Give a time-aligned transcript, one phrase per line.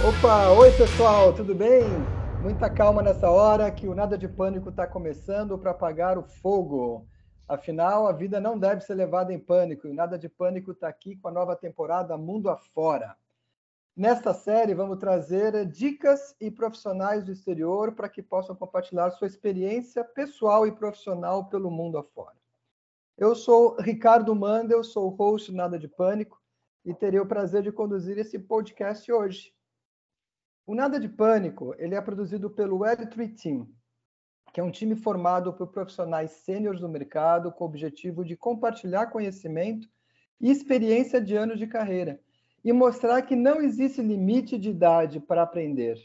[0.00, 1.82] Opa, oi pessoal, tudo bem?
[2.40, 7.04] Muita calma nessa hora que o Nada de Pânico está começando para apagar o fogo.
[7.48, 10.86] Afinal, a vida não deve ser levada em pânico e o Nada de Pânico está
[10.86, 13.16] aqui com a nova temporada Mundo Afora.
[13.96, 20.04] Nesta série, vamos trazer dicas e profissionais do exterior para que possam compartilhar sua experiência
[20.04, 22.36] pessoal e profissional pelo mundo afora.
[23.16, 26.40] Eu sou Ricardo Mandel, sou o host Nada de Pânico
[26.84, 29.57] e terei o prazer de conduzir esse podcast hoje.
[30.68, 33.66] O Nada de Pânico ele é produzido pelo L3 Team,
[34.52, 39.06] que é um time formado por profissionais sêniores do mercado com o objetivo de compartilhar
[39.06, 39.88] conhecimento
[40.38, 42.20] e experiência de anos de carreira
[42.62, 45.96] e mostrar que não existe limite de idade para aprender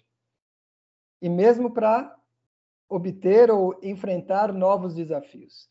[1.21, 2.15] e mesmo para
[2.87, 5.67] obter ou enfrentar novos desafios.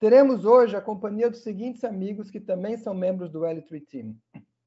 [0.00, 4.16] Teremos hoje a companhia dos seguintes amigos que também são membros do L3 Team: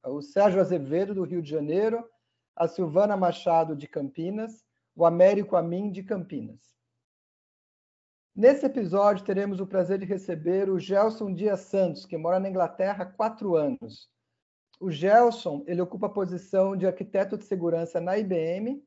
[0.05, 2.07] o Sérgio Azevedo, do Rio de Janeiro,
[2.55, 4.63] a Silvana Machado, de Campinas,
[4.95, 6.73] o Américo Amin, de Campinas.
[8.35, 13.03] Nesse episódio, teremos o prazer de receber o Gelson Dias Santos, que mora na Inglaterra
[13.03, 14.09] há quatro anos.
[14.79, 18.83] O Gelson ele ocupa a posição de arquiteto de segurança na IBM,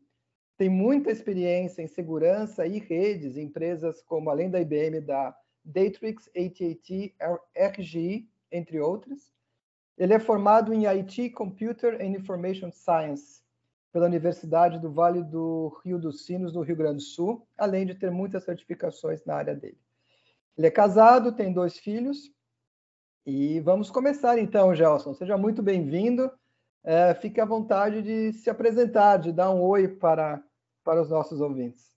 [0.56, 6.28] tem muita experiência em segurança e redes em empresas como, além da IBM, da Datrix,
[6.28, 7.14] AT&T,
[7.55, 9.33] RGI, entre outras.
[9.98, 13.45] Ele é formado em IT, Computer and Information Science
[13.97, 17.94] pela Universidade do Vale do Rio dos Sinos, no Rio Grande do Sul, além de
[17.94, 19.80] ter muitas certificações na área dele.
[20.55, 22.30] Ele é casado, tem dois filhos.
[23.24, 25.14] E vamos começar então, Gelson.
[25.14, 26.30] Seja muito bem-vindo.
[26.84, 30.44] É, fique à vontade de se apresentar, de dar um oi para,
[30.84, 31.97] para os nossos ouvintes.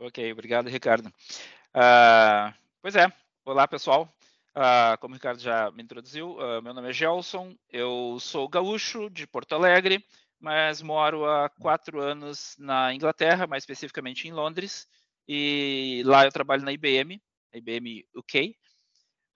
[0.00, 1.06] Ok, obrigado, Ricardo.
[1.06, 3.06] Uh, pois é,
[3.44, 4.12] olá pessoal.
[4.56, 9.08] Uh, como o Ricardo já me introduziu, uh, meu nome é Gelson, eu sou gaúcho
[9.08, 10.02] de Porto Alegre,
[10.40, 14.86] mas moro há quatro anos na Inglaterra, mais especificamente em Londres,
[15.28, 17.20] e lá eu trabalho na IBM,
[17.52, 18.56] IBM UK.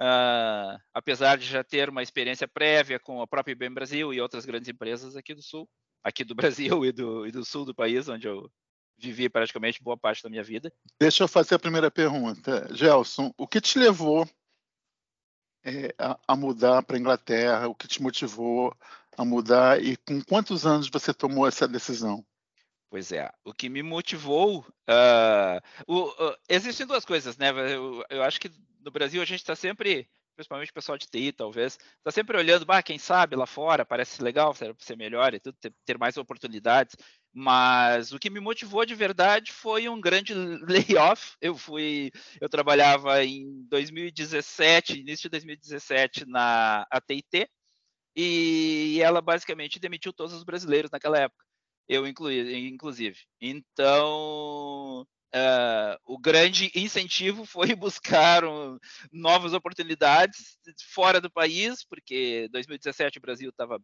[0.00, 4.20] Uh, ah, apesar de já ter uma experiência prévia com a própria IBM Brasil e
[4.20, 5.68] outras grandes empresas aqui do Sul,
[6.02, 8.50] aqui do Brasil e do, e do Sul do país, onde eu
[8.96, 10.72] vivi praticamente boa parte da minha vida.
[10.98, 12.68] Deixa eu fazer a primeira pergunta.
[12.74, 14.28] Gelson, o que te levou
[15.64, 17.68] é, a, a, mudar para a Inglaterra?
[17.68, 18.74] O que te motivou
[19.16, 22.24] a mudar e com quantos anos você tomou essa decisão?
[22.90, 24.66] Pois é, o que me motivou.
[24.88, 27.50] Uh, o, uh, existem duas coisas, né?
[27.50, 28.50] Eu, eu, acho que
[28.80, 32.66] no Brasil a gente está sempre, principalmente o pessoal de TI, talvez, está sempre olhando,
[32.66, 36.96] bah, quem sabe lá fora parece legal, ser melhor e tudo, ter, ter, mais oportunidades.
[37.32, 40.34] Mas o que me motivou de verdade foi um grande
[40.66, 41.36] layoff.
[41.40, 42.10] Eu fui,
[42.40, 47.48] eu trabalhava em 2017, início de 2017 na AT&T,
[48.14, 51.44] e ela basicamente demitiu todos os brasileiros naquela época,
[51.88, 53.18] eu incluí, inclusive.
[53.40, 58.78] Então, uh, o grande incentivo foi buscar um,
[59.12, 60.58] novas oportunidades
[60.92, 63.80] fora do país, porque 2017 o Brasil estava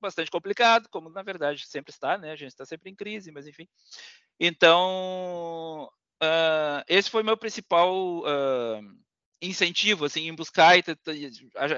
[0.00, 2.30] bastante complicado, como na verdade sempre está, né?
[2.30, 3.66] A gente está sempre em crise, mas enfim.
[4.38, 5.90] Então,
[6.22, 8.98] uh, esse foi meu principal uh,
[9.40, 10.82] incentivo assim em buscar e,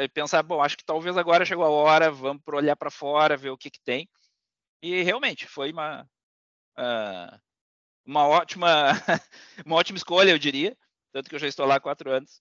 [0.02, 3.36] e, pensar bom acho que talvez agora chegou a hora vamos para olhar para fora
[3.36, 4.08] ver o que que tem.
[4.82, 6.02] E realmente foi uma
[6.78, 7.40] uh,
[8.04, 8.92] uma ótima
[9.64, 10.76] uma ótima escolha eu diria.
[11.12, 12.40] Tanto que eu já estou lá há quatro anos.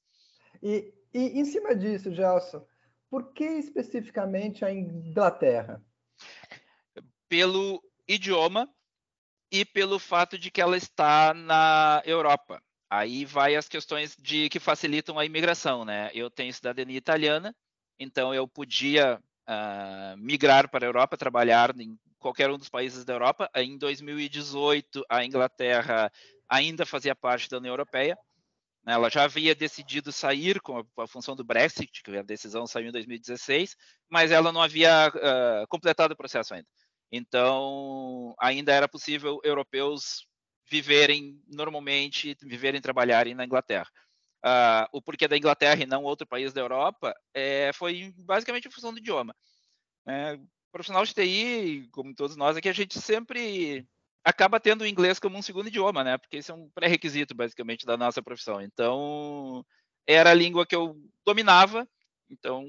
[0.62, 2.66] E, e em cima disso Gelson
[3.09, 5.84] por que especificamente a Inglaterra?
[7.28, 8.69] Pelo idioma
[9.51, 14.60] e pelo fato de que ela está na Europa Aí vai as questões de que
[14.60, 16.10] facilitam a imigração, né?
[16.14, 17.56] Eu tenho cidadania italiana,
[18.00, 23.14] então eu podia uh, migrar para a Europa, trabalhar em qualquer um dos países da
[23.14, 23.50] Europa.
[23.56, 26.12] Em 2018, a Inglaterra
[26.50, 28.18] ainda fazia parte da União Europeia.
[28.84, 28.94] Né?
[28.94, 32.92] Ela já havia decidido sair com a, função do Brexit, que a decisão saiu em
[32.92, 33.76] 2016,
[34.10, 36.68] mas ela não havia uh, completado o processo ainda.
[37.12, 40.28] Então, ainda era possível europeus
[40.69, 43.89] viverem normalmente, viverem e trabalharem na Inglaterra.
[44.45, 48.71] Uh, o porquê da Inglaterra e não outro país da Europa é, foi basicamente em
[48.71, 49.36] função do idioma.
[50.07, 50.39] É,
[50.71, 53.86] profissional de TI, como todos nós aqui, a gente sempre
[54.24, 56.18] acaba tendo o inglês como um segundo idioma, né?
[56.18, 58.62] Porque esse é um pré-requisito, basicamente, da nossa profissão.
[58.62, 59.65] Então,
[60.07, 60.95] era a língua que eu
[61.25, 61.88] dominava,
[62.30, 62.65] então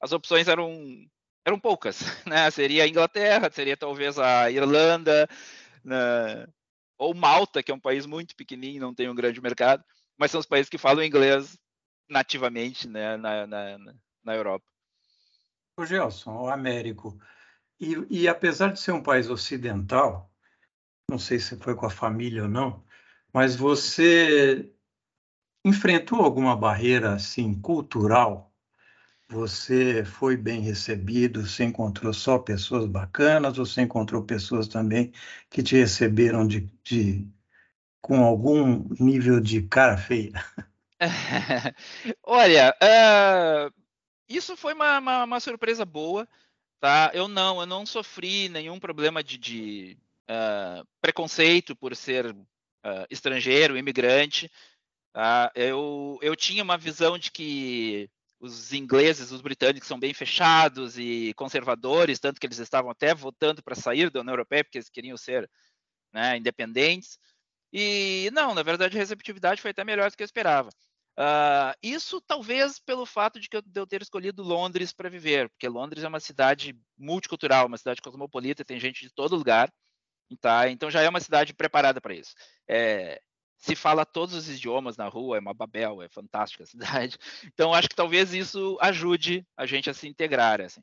[0.00, 0.72] as opções eram,
[1.44, 2.50] eram poucas, né?
[2.50, 5.28] Seria a Inglaterra, seria talvez a Irlanda,
[5.84, 6.46] né?
[6.98, 9.84] Ou Malta, que é um país muito pequenininho, não tem um grande mercado,
[10.16, 11.58] mas são os países que falam inglês
[12.08, 13.78] nativamente né, na, na,
[14.24, 14.64] na Europa.
[15.78, 17.18] O Gelson, o Américo,
[17.78, 20.30] E, e apesar de ser um país ocidental,
[21.10, 22.84] não sei se foi com a família ou não,
[23.32, 24.72] mas você
[25.64, 28.55] enfrentou alguma barreira assim cultural?
[29.28, 31.46] Você foi bem recebido?
[31.46, 33.58] Você encontrou só pessoas bacanas?
[33.58, 35.12] Ou você encontrou pessoas também
[35.50, 37.26] que te receberam de, de
[38.00, 40.32] com algum nível de cara feia?
[42.22, 43.72] Olha, uh,
[44.28, 46.26] isso foi uma, uma, uma, surpresa boa,
[46.80, 47.10] tá?
[47.14, 49.98] Eu não, eu não sofri nenhum problema de, de
[50.30, 54.50] uh, preconceito por ser uh, estrangeiro, imigrante.
[55.12, 55.50] Tá?
[55.54, 61.32] Eu, eu tinha uma visão de que os ingleses, os britânicos são bem fechados e
[61.34, 65.16] conservadores, tanto que eles estavam até votando para sair da União Europeia porque eles queriam
[65.16, 65.50] ser
[66.12, 67.18] né, independentes.
[67.72, 70.70] E não, na verdade a receptividade foi até melhor do que eu esperava.
[71.18, 76.04] Uh, isso talvez pelo fato de, que eu, ter escolhido Londres para viver, porque Londres
[76.04, 79.72] é uma cidade multicultural, uma cidade cosmopolita, tem gente de todo lugar,
[80.42, 80.68] tá?
[80.68, 82.34] então já é uma cidade preparada para isso.
[82.68, 83.18] É,
[83.56, 86.66] se fala todos os idiomas na rua, é uma babel, é fantástica a
[87.06, 87.16] cidade.
[87.44, 90.82] Então acho que talvez isso ajude a gente a se integrar, assim.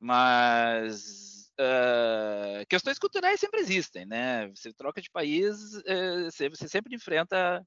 [0.00, 4.48] Mas uh, questões culturais sempre existem, né?
[4.48, 7.64] Você troca de país, uh, você, você, sempre enfrenta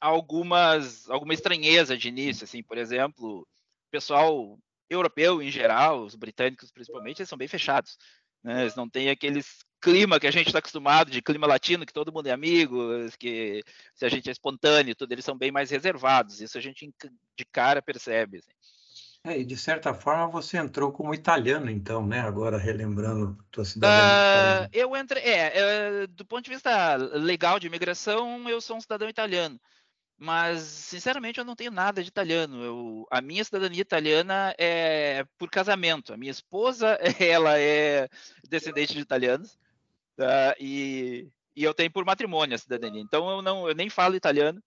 [0.00, 3.46] algumas alguma estranheza de início, assim, por exemplo, o
[3.90, 4.58] pessoal
[4.90, 7.98] europeu em geral, os britânicos principalmente, eles são bem fechados.
[8.42, 8.62] Né?
[8.62, 12.10] Eles não têm aqueles clima que a gente está acostumado, de clima latino, que todo
[12.10, 12.78] mundo é amigo,
[13.18, 13.62] que
[13.94, 16.40] se a gente é espontâneo, tudo, eles são bem mais reservados.
[16.40, 16.90] Isso a gente
[17.36, 18.38] de cara percebe.
[18.38, 18.48] Assim.
[19.26, 22.20] É, e de certa forma você entrou como italiano, então, né?
[22.20, 24.66] Agora relembrando tua cidadania.
[24.66, 28.80] Uh, eu entrei, é, é, do ponto de vista legal de imigração, eu sou um
[28.80, 29.60] cidadão italiano.
[30.16, 32.62] Mas, sinceramente, eu não tenho nada de italiano.
[32.62, 36.14] Eu, a minha cidadania italiana é por casamento.
[36.14, 38.08] A minha esposa, ela é
[38.48, 39.58] descendente de italianos.
[40.18, 43.00] Uh, e, e, eu tenho por matrimônio a cidadania.
[43.00, 44.62] Então eu não, eu nem falo italiano.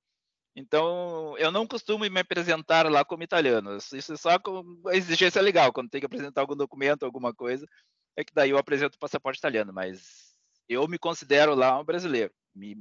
[0.55, 3.77] Então eu não costumo me apresentar lá como italiano.
[3.77, 7.67] Isso é só com a exigência legal, quando tem que apresentar algum documento, alguma coisa,
[8.15, 9.71] é que daí eu apresento o passaporte italiano.
[9.71, 10.35] Mas
[10.67, 12.33] eu me considero lá um brasileiro.
[12.53, 12.75] Me,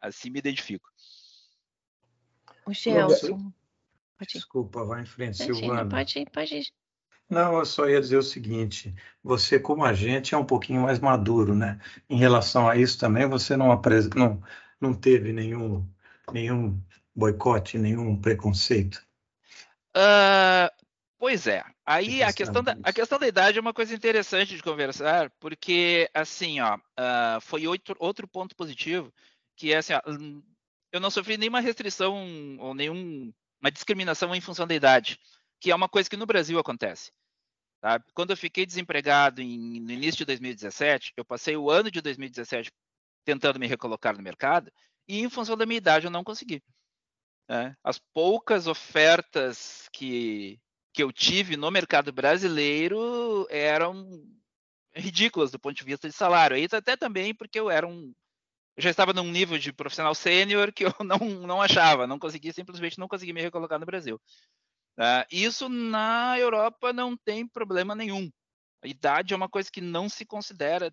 [0.00, 0.88] assim me identifico.
[2.66, 3.52] O Gelson.
[4.26, 5.88] Desculpa, vai em frente, Silvana.
[5.88, 6.66] Pode ir, pode ir.
[7.28, 11.54] Não, eu só ia dizer o seguinte: você, como agente, é um pouquinho mais maduro,
[11.54, 11.78] né?
[12.08, 13.68] Em relação a isso também, você não,
[14.16, 14.42] não,
[14.80, 15.86] não teve nenhum,
[16.32, 16.80] nenhum
[17.14, 19.02] boicote, nenhum preconceito?
[19.94, 20.70] Uh,
[21.18, 21.64] pois é.
[21.84, 26.08] Aí a questão, da, a questão da idade é uma coisa interessante de conversar, porque,
[26.14, 29.12] assim, ó, uh, foi outro, outro ponto positivo,
[29.56, 30.42] que é assim, ó, hum,
[30.92, 33.32] eu não sofri nenhuma restrição ou nenhuma
[33.72, 35.18] discriminação em função da idade,
[35.60, 37.10] que é uma coisa que no Brasil acontece.
[37.80, 38.04] Sabe?
[38.12, 42.70] Quando eu fiquei desempregado em, no início de 2017, eu passei o ano de 2017
[43.24, 44.72] tentando me recolocar no mercado
[45.06, 46.62] e, em função da minha idade, eu não consegui.
[47.48, 47.76] Né?
[47.82, 50.60] As poucas ofertas que,
[50.92, 54.06] que eu tive no mercado brasileiro eram
[54.94, 56.56] ridículas do ponto de vista de salário.
[56.56, 58.12] E até também porque eu era um
[58.78, 62.52] eu já estava num nível de profissional sênior que eu não, não achava, não conseguia,
[62.52, 64.20] simplesmente não conseguia me recolocar no Brasil.
[64.98, 68.28] Uh, isso na Europa não tem problema nenhum.
[68.82, 70.92] A idade é uma coisa que não se considera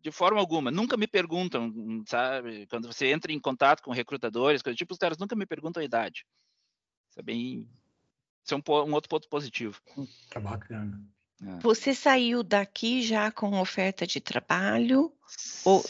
[0.00, 0.70] de forma alguma.
[0.70, 1.70] Nunca me perguntam,
[2.06, 2.66] sabe?
[2.68, 5.84] Quando você entra em contato com recrutadores, coisas tipo, os caras nunca me perguntam a
[5.84, 6.24] idade.
[7.10, 7.68] Isso é bem.
[8.42, 9.78] Isso é um, um outro ponto positivo.
[10.30, 10.98] Tá bacana.
[11.42, 11.58] É.
[11.60, 15.12] Você saiu daqui já com oferta de trabalho?
[15.26, 15.62] Sim.
[15.64, 15.84] Ou,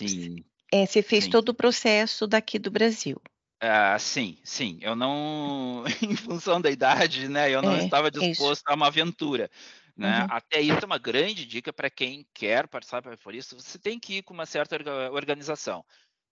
[0.72, 1.30] é, você fez sim.
[1.30, 3.20] todo o processo daqui do Brasil?
[3.60, 4.78] Ah, sim, sim.
[4.80, 7.50] Eu não, em função da idade, né?
[7.50, 8.62] Eu não é, estava disposto isso.
[8.66, 9.50] a uma aventura.
[9.96, 10.20] Né?
[10.20, 10.26] Uhum.
[10.30, 13.56] Até isso é uma grande dica para quem quer participar por isso.
[13.56, 14.76] Você tem que ir com uma certa
[15.10, 15.84] organização,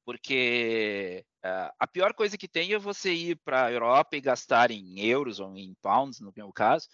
[0.04, 4.70] porque uh, a pior coisa que tem é você ir para a Europa e gastar
[4.70, 6.86] em euros ou em pounds, no meu caso,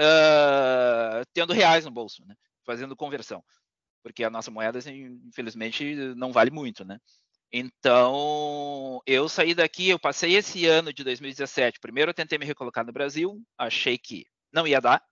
[0.00, 2.34] uh, tendo reais no bolso, né?
[2.64, 3.44] fazendo conversão,
[4.02, 6.98] porque a nossa moeda, assim, infelizmente, não vale muito, né?
[7.52, 11.78] Então, eu saí daqui, eu passei esse ano de 2017.
[11.80, 15.02] Primeiro eu tentei me recolocar no Brasil, achei que não ia dar.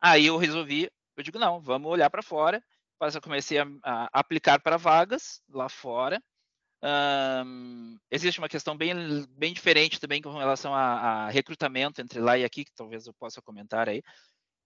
[0.00, 2.62] Aí eu resolvi, eu digo, não, vamos olhar para fora.
[3.00, 6.22] Mas eu comecei a, a aplicar para vagas lá fora.
[6.82, 8.94] Um, existe uma questão bem,
[9.30, 13.14] bem diferente também com relação a, a, recrutamento entre lá e aqui, que talvez eu
[13.14, 14.02] possa comentar aí,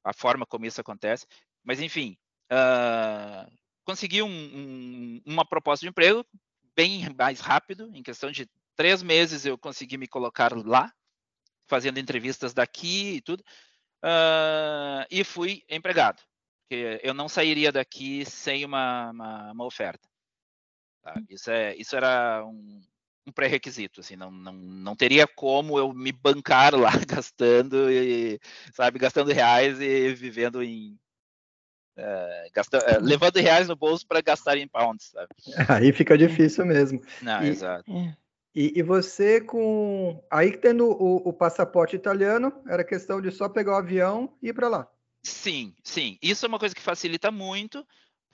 [0.04, 1.26] a forma como isso acontece.
[1.62, 2.16] Mas, enfim,
[2.52, 3.50] uh,
[3.84, 6.24] consegui um, um, uma proposta de emprego
[6.76, 10.92] bem mais rápido, em questão de três meses eu consegui me colocar lá,
[11.66, 13.40] fazendo entrevistas daqui e tudo,
[14.04, 16.22] uh, e fui empregado.
[16.62, 20.08] porque eu não sairia daqui sem uma, uma, uma oferta.
[21.02, 21.14] Tá?
[21.28, 22.82] Isso, é, isso era um,
[23.26, 28.38] um pré-requisito, assim, não, não, não teria como eu me bancar lá gastando e,
[28.72, 30.98] sabe, gastando reais e vivendo em
[31.98, 35.28] uh, gastando, uh, levando reais no bolso para gastar em pounds, sabe?
[35.68, 37.00] Aí fica difícil mesmo.
[37.22, 37.90] Não, e, exato.
[37.90, 38.16] É.
[38.54, 43.72] E, e, você com aí tendo o, o, passaporte italiano, era questão de só pegar
[43.72, 44.88] o avião e ir para lá.
[45.24, 46.18] Sim, sim.
[46.22, 47.84] Isso é uma coisa que facilita muito,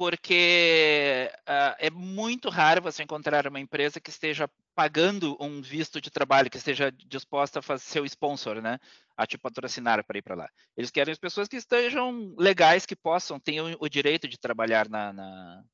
[0.00, 6.10] porque uh, é muito raro você encontrar uma empresa que esteja pagando um visto de
[6.10, 8.78] trabalho, que esteja disposta a fazer seu sponsor, né?
[9.14, 10.48] A te patrocinar para ir para lá.
[10.74, 15.12] Eles querem as pessoas que estejam legais, que possam, tenham o direito de trabalhar na,
[15.12, 15.64] na,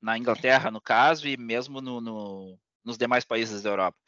[0.00, 3.98] na Inglaterra, no caso, e mesmo no, no nos demais países da Europa.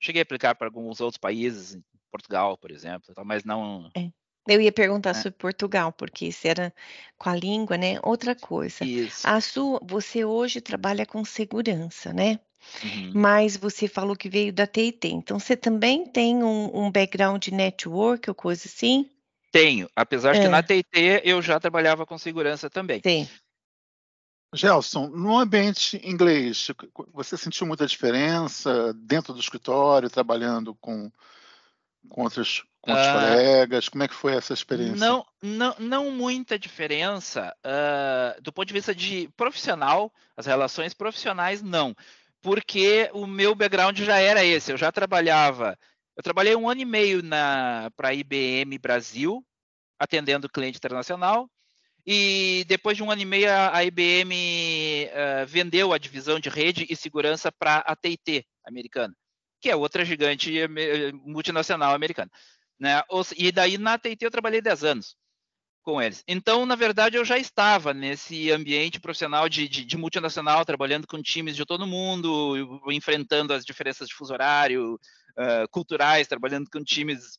[0.00, 1.76] Cheguei a aplicar para alguns outros países,
[2.12, 3.90] Portugal, por exemplo, mas não.
[3.96, 4.08] É.
[4.46, 5.14] Eu ia perguntar é.
[5.14, 6.72] sobre Portugal, porque isso era
[7.16, 7.98] com a língua, né?
[8.02, 8.84] Outra coisa.
[8.84, 9.26] Isso.
[9.26, 12.38] A sua, você hoje trabalha com segurança, né?
[12.82, 13.12] Uhum.
[13.14, 17.52] Mas você falou que veio da TIT, então você também tem um, um background de
[17.52, 19.10] network ou coisa assim?
[19.52, 20.38] Tenho, apesar é.
[20.38, 23.00] de que na TIT eu já trabalhava com segurança também.
[23.04, 23.28] Sim.
[24.54, 26.68] Gelson, no ambiente inglês,
[27.12, 31.10] você sentiu muita diferença dentro do escritório, trabalhando com,
[32.08, 33.88] com outros, com outros uh, colegas?
[33.88, 34.96] Como é que foi essa experiência?
[34.96, 37.54] Não, não, não muita diferença.
[37.64, 41.96] Uh, do ponto de vista de profissional, as relações profissionais, não.
[42.42, 44.70] Porque o meu background já era esse.
[44.70, 45.78] Eu já trabalhava.
[46.14, 47.22] Eu trabalhei um ano e meio
[47.96, 49.42] para a IBM Brasil,
[49.98, 51.48] atendendo cliente internacional.
[52.06, 56.50] E depois de um ano e meio, a IBM uh, eh, vendeu a divisão de
[56.50, 59.14] rede e segurança para a TIT americana,
[59.58, 60.52] que é outra gigante
[61.24, 62.30] multinacional americana.
[62.78, 63.02] Né?
[63.36, 65.16] E daí na TIT eu trabalhei 10 anos
[65.82, 66.24] com eles.
[66.26, 71.22] Então, na verdade, eu já estava nesse ambiente profissional de, de, de multinacional, trabalhando com
[71.22, 77.38] times de todo mundo, enfrentando as diferenças de fuso horário, uh, culturais, trabalhando com times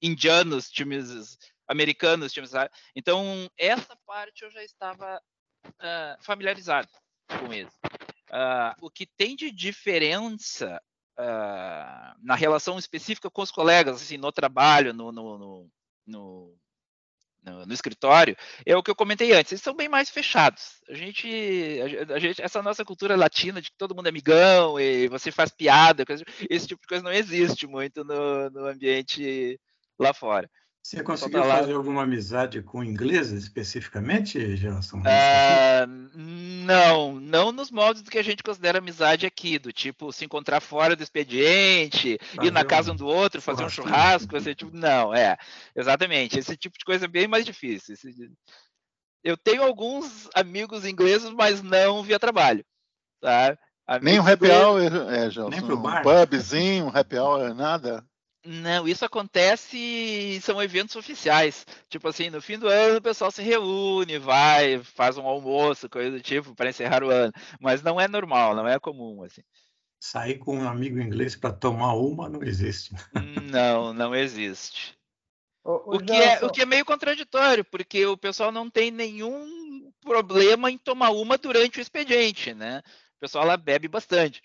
[0.00, 2.34] indianos, times americanos.
[2.94, 5.20] Então, essa parte eu já estava
[5.66, 6.88] uh, familiarizado
[7.28, 7.78] com isso.
[8.30, 10.80] Uh, o que tem de diferença
[11.18, 15.70] uh, na relação específica com os colegas, assim, no trabalho, no, no,
[16.06, 16.58] no,
[17.46, 20.80] no escritório, é o que eu comentei antes, eles são bem mais fechados.
[20.88, 21.28] A gente,
[22.12, 25.50] a, gente, essa nossa cultura latina de que todo mundo é amigão e você faz
[25.50, 26.04] piada,
[26.50, 29.60] esse tipo de coisa não existe muito no, no ambiente
[29.98, 30.50] lá fora.
[30.86, 34.98] Você conseguiu fazer alguma amizade com ingleses especificamente, Gelson?
[34.98, 35.86] Uh,
[36.64, 40.60] não, não nos modos do que a gente considera amizade aqui, do tipo se encontrar
[40.60, 44.70] fora do expediente, fazer ir na casa um do outro, fazer um churrasco, esse tipo,
[44.76, 45.36] não, é,
[45.74, 47.94] exatamente, esse tipo de coisa é bem mais difícil.
[47.94, 48.30] Esse,
[49.24, 52.64] eu tenho alguns amigos ingleses, mas não via trabalho,
[53.20, 53.58] tá?
[54.00, 55.98] Nem um happy hour, é, Gelson, Nem pro bar.
[55.98, 58.06] um pubzinho, um happy hour, nada?
[58.46, 61.66] Não, isso acontece, são eventos oficiais.
[61.88, 66.12] Tipo assim, no fim do ano o pessoal se reúne, vai, faz um almoço, coisa
[66.12, 67.32] do tipo, para encerrar o ano.
[67.60, 69.42] Mas não é normal, não é comum, assim.
[69.98, 72.94] Sair com um amigo inglês para tomar uma não existe.
[73.50, 74.96] Não, não existe.
[75.64, 79.90] O, o, que é, o que é meio contraditório, porque o pessoal não tem nenhum
[80.00, 82.82] problema em tomar uma durante o expediente, né?
[83.16, 84.40] O pessoal lá bebe bastante.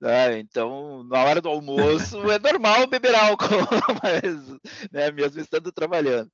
[0.00, 0.38] Né?
[0.38, 3.46] Então, na hora do almoço é normal beber álcool,
[4.02, 4.48] mas
[4.92, 6.30] né, mesmo estando trabalhando.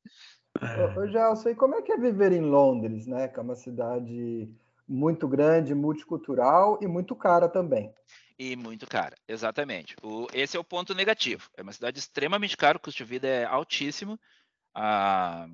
[0.96, 3.28] Ô, Gelson, e como é que é viver em Londres, né?
[3.28, 4.48] Que é uma cidade
[4.86, 7.92] muito grande, multicultural e muito cara também.
[8.38, 9.96] E muito cara, exatamente.
[10.02, 11.48] O, esse é o ponto negativo.
[11.56, 14.18] É uma cidade extremamente cara, o custo de vida é altíssimo,
[14.74, 15.46] ah,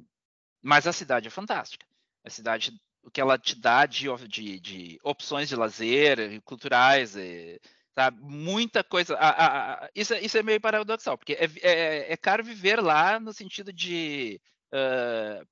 [0.62, 1.87] mas a cidade é fantástica.
[2.25, 7.61] A cidade, o que ela te dá de, de, de opções de lazer, culturais, e,
[7.94, 8.11] Tá?
[8.11, 9.16] Muita coisa.
[9.16, 13.32] A, a, isso, isso é meio paradoxal, porque é, é, é caro viver lá no
[13.32, 14.40] sentido de
[14.73, 15.47] uh,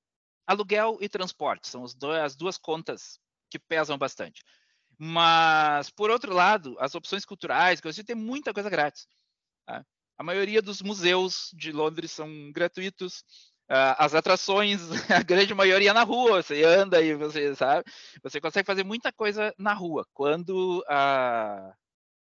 [0.47, 1.67] aluguel e transporte.
[1.67, 3.19] São dois, as duas contas
[3.49, 4.43] que pesam bastante.
[4.97, 9.07] Mas, por outro lado, as opções culturais, que você tem muita coisa grátis.
[9.65, 9.85] Tá?
[10.17, 13.19] A maioria dos museus de Londres são gratuitos.
[13.69, 14.81] Uh, as atrações,
[15.11, 17.83] a grande maioria na rua, você anda e você sabe,
[18.23, 20.07] você consegue fazer muita coisa na rua.
[20.11, 21.71] Quando a,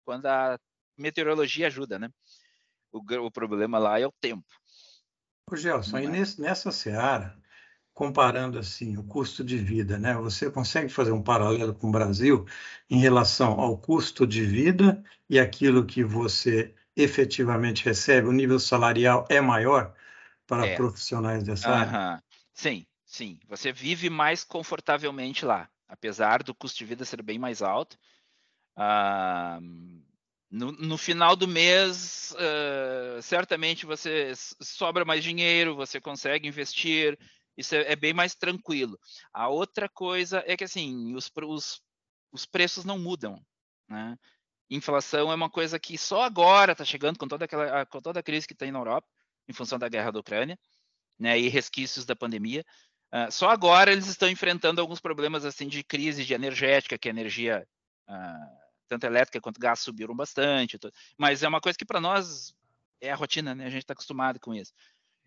[0.07, 0.59] quando a
[0.97, 2.09] meteorologia ajuda, né?
[2.93, 4.47] O, o problema lá é o tempo.
[5.51, 7.37] Ô, Gelson, e nesse, nessa seara,
[7.93, 10.15] comparando assim o custo de vida, né?
[10.15, 12.47] Você consegue fazer um paralelo com o Brasil
[12.89, 19.27] em relação ao custo de vida e aquilo que você efetivamente recebe, o nível salarial
[19.29, 19.93] é maior
[20.47, 20.77] para é.
[20.77, 22.23] profissionais dessa área?
[22.55, 27.61] Sim, sim, você vive mais confortavelmente lá, apesar do custo de vida ser bem mais
[27.61, 27.99] alto.
[28.77, 29.59] Ah,
[30.51, 37.19] no, no, final do mês, uh, certamente você sobra mais dinheiro, você consegue investir,
[37.57, 38.99] isso é, é, bem mais tranquilo.
[39.33, 41.83] A outra coisa é que assim, os, os,
[42.31, 43.43] os preços não mudam.
[43.89, 44.17] Né?
[44.71, 48.23] Inflação é uma coisa que só agora está chegando com toda, aquela, com toda a
[48.23, 49.09] crise que tem na Europa,
[49.49, 50.59] em função da guerra da Ucrânia,
[51.19, 52.65] né, e resquícios da pandemia.
[53.13, 57.11] Uh, só agora eles estão enfrentando alguns problemas assim de crise de energética, que a
[57.11, 57.67] energia
[58.09, 60.79] uh, tanto elétrica quanto gás subiram bastante,
[61.19, 62.55] mas é uma coisa que para nós
[63.01, 63.67] é a rotina, né?
[63.67, 64.73] A gente está acostumado com isso.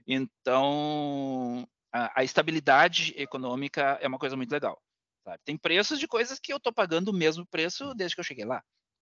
[0.08, 4.82] Então, a, a, estabilidade econômica é uma coisa muito legal.
[5.24, 5.40] Sabe?
[5.46, 8.46] Tem preços de coisas que eu estou pagando o mesmo preço desde que eu cheguei
[8.46, 8.64] lá,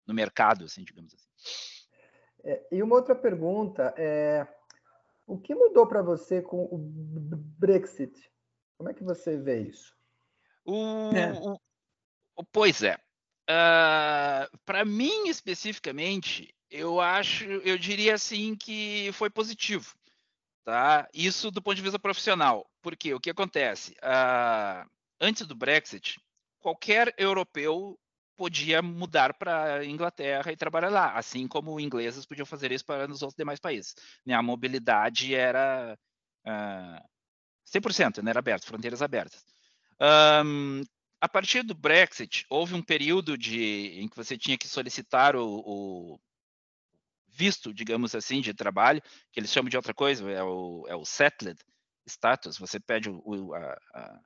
[0.06, 1.28] no mercado, assim, digamos assim.
[2.44, 4.48] É, e uma outra pergunta é
[5.26, 6.78] o que mudou para você com o
[7.58, 8.32] Brexit?
[8.78, 9.96] Como é que você vê isso?
[10.66, 11.32] O, é.
[12.36, 12.98] o, pois é,
[13.54, 19.94] Ah, para mim especificamente, eu acho, eu diria assim que foi positivo,
[20.64, 21.06] tá?
[21.14, 23.92] Isso do ponto de vista profissional, porque o que acontece?
[24.02, 24.90] Uh,
[25.20, 26.18] antes do Brexit,
[26.62, 28.00] qualquer europeu
[28.38, 33.22] podia mudar para Inglaterra e trabalhar lá, assim como ingleses podiam fazer isso para nos
[33.22, 33.96] outros demais países.
[34.26, 34.34] Né?
[34.34, 36.00] A mobilidade era
[36.48, 37.10] uh,
[37.68, 38.30] 100%, né?
[38.30, 39.44] era aberta, fronteiras abertas.
[40.46, 40.84] Um,
[41.22, 45.60] a partir do Brexit, houve um período de, em que você tinha que solicitar o,
[45.64, 46.20] o
[47.28, 51.06] visto, digamos assim, de trabalho, que eles chamam de outra coisa, é o, é o
[51.06, 51.60] settled
[52.08, 52.58] status.
[52.58, 54.20] Você pede o, o a, a...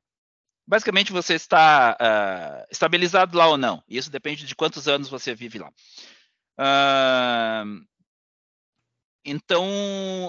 [0.65, 3.83] basicamente você está uh, estabilizado lá ou não.
[3.89, 5.69] Isso depende de quantos anos você vive lá.
[6.57, 7.85] Uh,
[9.25, 9.67] então,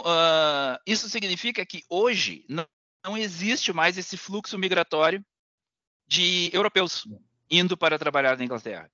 [0.01, 2.67] uh, isso significa que hoje não,
[3.05, 5.25] não existe mais esse fluxo migratório
[6.07, 7.07] de europeus
[7.51, 8.91] indo para trabalhar na Inglaterra.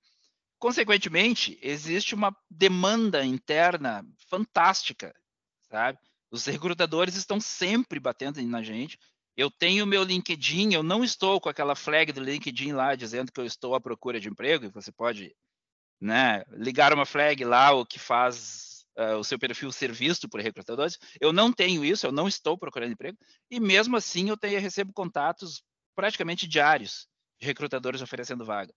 [0.59, 5.13] Consequentemente, existe uma demanda interna fantástica,
[5.69, 5.99] sabe?
[6.31, 8.97] Os recrutadores estão sempre batendo na gente.
[9.35, 13.41] Eu tenho meu LinkedIn, eu não estou com aquela flag do LinkedIn lá dizendo que
[13.41, 15.35] eu estou à procura de emprego, você pode
[15.99, 20.39] né, ligar uma flag lá, o que faz uh, o seu perfil ser visto por
[20.39, 20.97] recrutadores.
[21.19, 23.17] Eu não tenho isso, eu não estou procurando emprego,
[23.49, 25.63] e mesmo assim eu tenho, recebo contatos
[25.95, 27.07] praticamente diários
[27.39, 28.73] de recrutadores oferecendo vaga.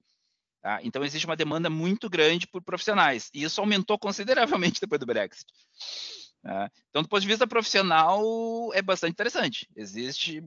[0.62, 0.80] Tá?
[0.82, 5.46] Então, existe uma demanda muito grande por profissionais, e isso aumentou consideravelmente depois do Brexit.
[6.42, 6.70] Tá?
[6.90, 8.22] Então, do ponto de vista profissional,
[8.74, 9.68] é bastante interessante.
[9.76, 10.42] Existe,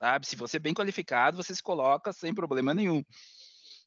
[0.00, 3.04] sabe, se você é bem qualificado, você se coloca sem problema nenhum.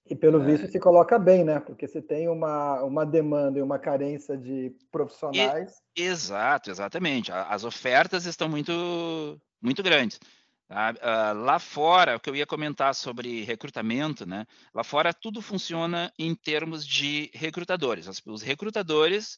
[0.07, 0.45] E pelo é.
[0.45, 1.59] visto se coloca bem, né?
[1.59, 5.81] Porque se tem uma, uma demanda e uma carência de profissionais.
[5.97, 7.31] E, exato, exatamente.
[7.31, 10.19] As ofertas estão muito, muito grandes.
[10.67, 14.47] Uh, lá fora, o que eu ia comentar sobre recrutamento, né?
[14.73, 18.07] Lá fora tudo funciona em termos de recrutadores.
[18.25, 19.37] Os, recrutadores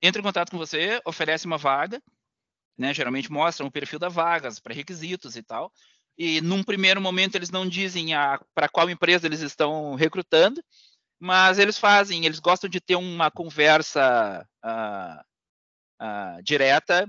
[0.00, 2.00] entram em contato com você, oferecem uma vaga,
[2.78, 2.94] né?
[2.94, 5.72] Geralmente mostram o perfil da vaga, os pré-requisitos e tal.
[6.16, 8.10] E num primeiro momento eles não dizem
[8.54, 10.62] para qual empresa eles estão recrutando,
[11.18, 15.20] mas eles fazem, eles gostam de ter uma conversa uh,
[16.04, 17.08] uh, direta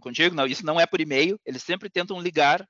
[0.00, 0.34] contigo.
[0.34, 1.38] Não, isso não é por e-mail.
[1.44, 2.66] Eles sempre tentam ligar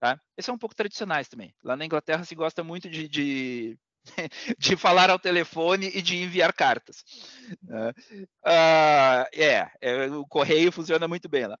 [0.00, 0.20] Tá?
[0.36, 1.52] Esses são um pouco tradicionais também.
[1.62, 3.78] Lá na Inglaterra se gosta muito de, de,
[4.58, 7.04] de falar ao telefone e de enviar cartas.
[7.64, 7.92] Uh,
[9.34, 11.58] é, é, o correio funciona muito bem lá.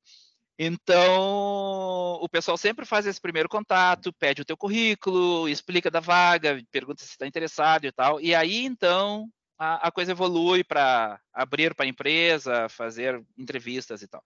[0.60, 6.60] Então, o pessoal sempre faz esse primeiro contato, pede o teu currículo, explica da vaga,
[6.72, 8.20] pergunta se está interessado e tal.
[8.20, 14.08] E aí, então, a, a coisa evolui para abrir para a empresa, fazer entrevistas e
[14.08, 14.22] tal.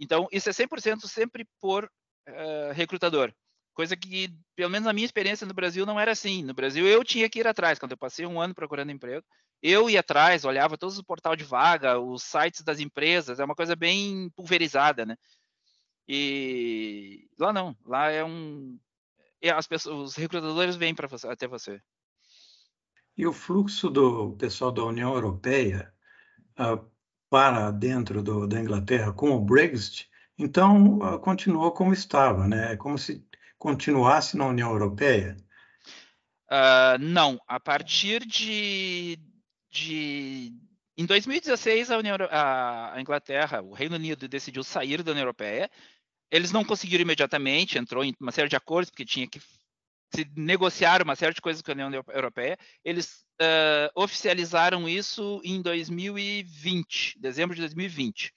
[0.00, 3.30] Então, isso é 100% sempre por uh, recrutador.
[3.74, 6.44] Coisa que, pelo menos na minha experiência no Brasil, não era assim.
[6.44, 7.78] No Brasil, eu tinha que ir atrás.
[7.78, 9.26] Quando eu passei um ano procurando emprego,
[9.60, 13.54] eu ia atrás, olhava todos os portais de vaga, os sites das empresas, é uma
[13.54, 15.16] coisa bem pulverizada, né?
[16.06, 18.78] E lá não, lá é um.
[19.56, 21.80] As pessoas, os recrutadores vêm para você, até você.
[23.16, 25.92] E o fluxo do pessoal da União Europeia
[26.58, 26.84] uh,
[27.30, 32.72] para dentro do, da Inglaterra com o Brexit, então uh, continuou como estava, né?
[32.72, 33.26] É como se
[33.64, 35.38] continuasse na União Europeia?
[36.50, 39.18] Uh, não, a partir de,
[39.70, 40.52] de
[40.98, 45.70] em 2016 a, União, a, Inglaterra, o Reino Unido decidiu sair da União Europeia.
[46.30, 49.40] Eles não conseguiram imediatamente, entrou em uma série de acordos porque tinha que
[50.14, 52.58] se negociar uma série de coisas com a União Europeia.
[52.84, 58.30] Eles uh, oficializaram isso em 2020, dezembro de 2020.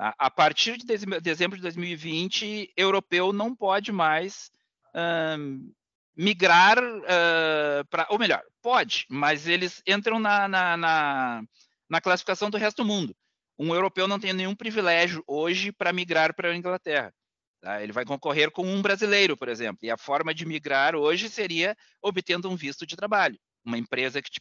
[0.00, 0.14] Tá?
[0.16, 0.86] A partir de
[1.20, 4.50] dezembro de 2020, europeu não pode mais
[4.94, 5.74] uh,
[6.16, 11.42] migrar uh, para, ou melhor, pode, mas eles entram na, na, na,
[11.86, 13.14] na, classificação do resto do mundo.
[13.58, 17.12] Um europeu não tem nenhum privilégio hoje para migrar para a Inglaterra.
[17.60, 17.82] Tá?
[17.82, 21.76] Ele vai concorrer com um brasileiro, por exemplo, e a forma de migrar hoje seria
[22.00, 24.40] obtendo um visto de trabalho, uma empresa que te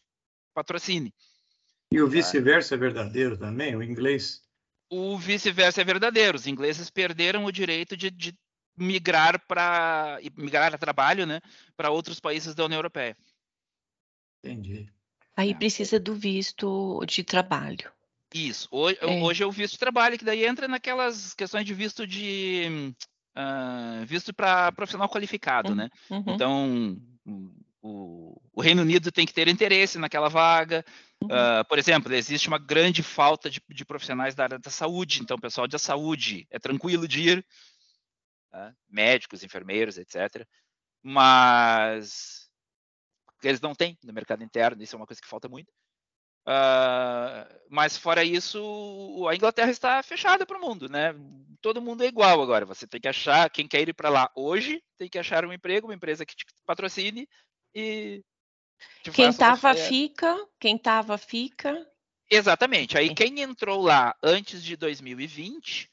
[0.54, 1.14] patrocine.
[1.92, 2.12] E o tá?
[2.14, 4.48] vice-versa é verdadeiro também, o inglês?
[4.90, 6.38] O vice-versa é verdadeiro.
[6.38, 8.36] Os ingleses perderam o direito de, de
[8.78, 11.42] migrar para migrar a trabalho, né,
[11.76, 13.16] para outros países da União Europeia.
[14.44, 14.90] Entendi.
[15.36, 15.56] Aí é.
[15.56, 17.92] precisa do visto de trabalho.
[18.34, 18.68] Isso.
[18.72, 22.06] Hoje é, hoje é o visto de trabalho, que daí entra naquelas questões de visto
[22.06, 22.94] de
[23.36, 25.90] uh, visto para profissional qualificado, né?
[26.10, 26.24] Uhum.
[26.28, 26.98] Então,
[27.82, 30.86] o, o, Reino Unido tem que ter interesse naquela vaga.
[31.24, 35.38] Uh, por exemplo, existe uma grande falta de, de, profissionais da área da saúde, então
[35.38, 37.46] pessoal da saúde é tranquilo de ir,
[38.52, 38.74] né?
[38.90, 40.48] médicos, enfermeiros, etc.
[41.04, 42.50] Mas
[43.44, 45.70] eles não têm no mercado interno, isso é uma coisa que falta muito.
[46.48, 51.14] Uh, mas fora isso, a Inglaterra está fechada para o mundo, né?
[51.62, 52.66] Todo mundo é igual agora.
[52.66, 55.88] Você tem que achar quem quer ir para lá hoje, tem que achar um emprego,
[55.88, 57.28] uma empresa que te patrocine
[57.76, 58.24] e
[59.14, 61.88] quem estava fica, quem estava fica.
[62.30, 62.98] Exatamente.
[62.98, 65.90] Aí quem entrou lá antes de 2020, uh,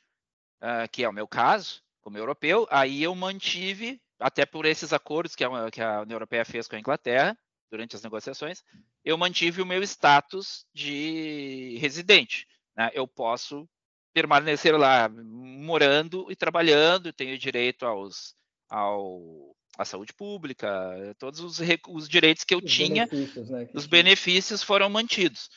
[0.60, 5.34] ah, que é o meu caso, como europeu, aí eu mantive, até por esses acordos
[5.34, 7.36] que a, que a União Europeia fez com a Inglaterra,
[7.70, 8.62] durante as negociações,
[9.04, 12.46] eu mantive o meu status de residente.
[12.76, 12.90] Né?
[12.94, 13.68] Eu posso
[14.12, 18.34] permanecer lá morando e trabalhando, tenho direito aos,
[18.68, 20.68] ao, à saúde pública,
[21.18, 21.58] todos os,
[21.88, 23.90] os direitos que eu os tinha, benefícios, né, os tinha.
[23.90, 25.48] benefícios foram mantidos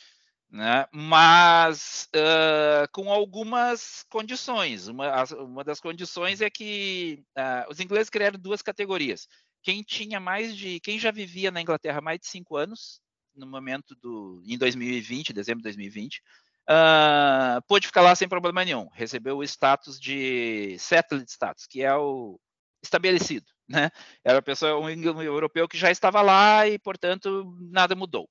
[0.50, 0.86] né?
[0.92, 4.88] mas uh, com algumas condições.
[4.88, 9.28] Uma, uma, das condições é que uh, os ingleses criaram duas categorias.
[9.62, 13.00] Quem tinha mais de, quem já vivia na Inglaterra mais de cinco anos,
[13.34, 16.20] no momento do, em 2020, dezembro de 2020,
[16.68, 18.88] uh, pôde ficar lá sem problema nenhum.
[18.92, 22.40] Recebeu o status de settled status, que é o
[22.82, 23.90] estabelecido, né?
[24.24, 28.28] Era a pessoa um, europeu que já estava lá e, portanto, nada mudou.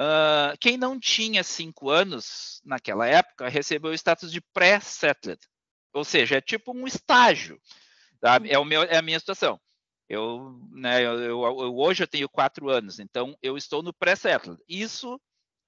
[0.00, 5.40] Uh, quem não tinha cinco anos naquela época recebeu o status de pré-settled,
[5.92, 7.60] ou seja, é tipo um estágio.
[8.20, 8.50] Sabe?
[8.50, 9.60] É, o meu, é a minha situação.
[10.08, 14.60] Eu, né, eu, eu, hoje eu tenho quatro anos, então eu estou no pré-settled.
[14.68, 15.14] Isso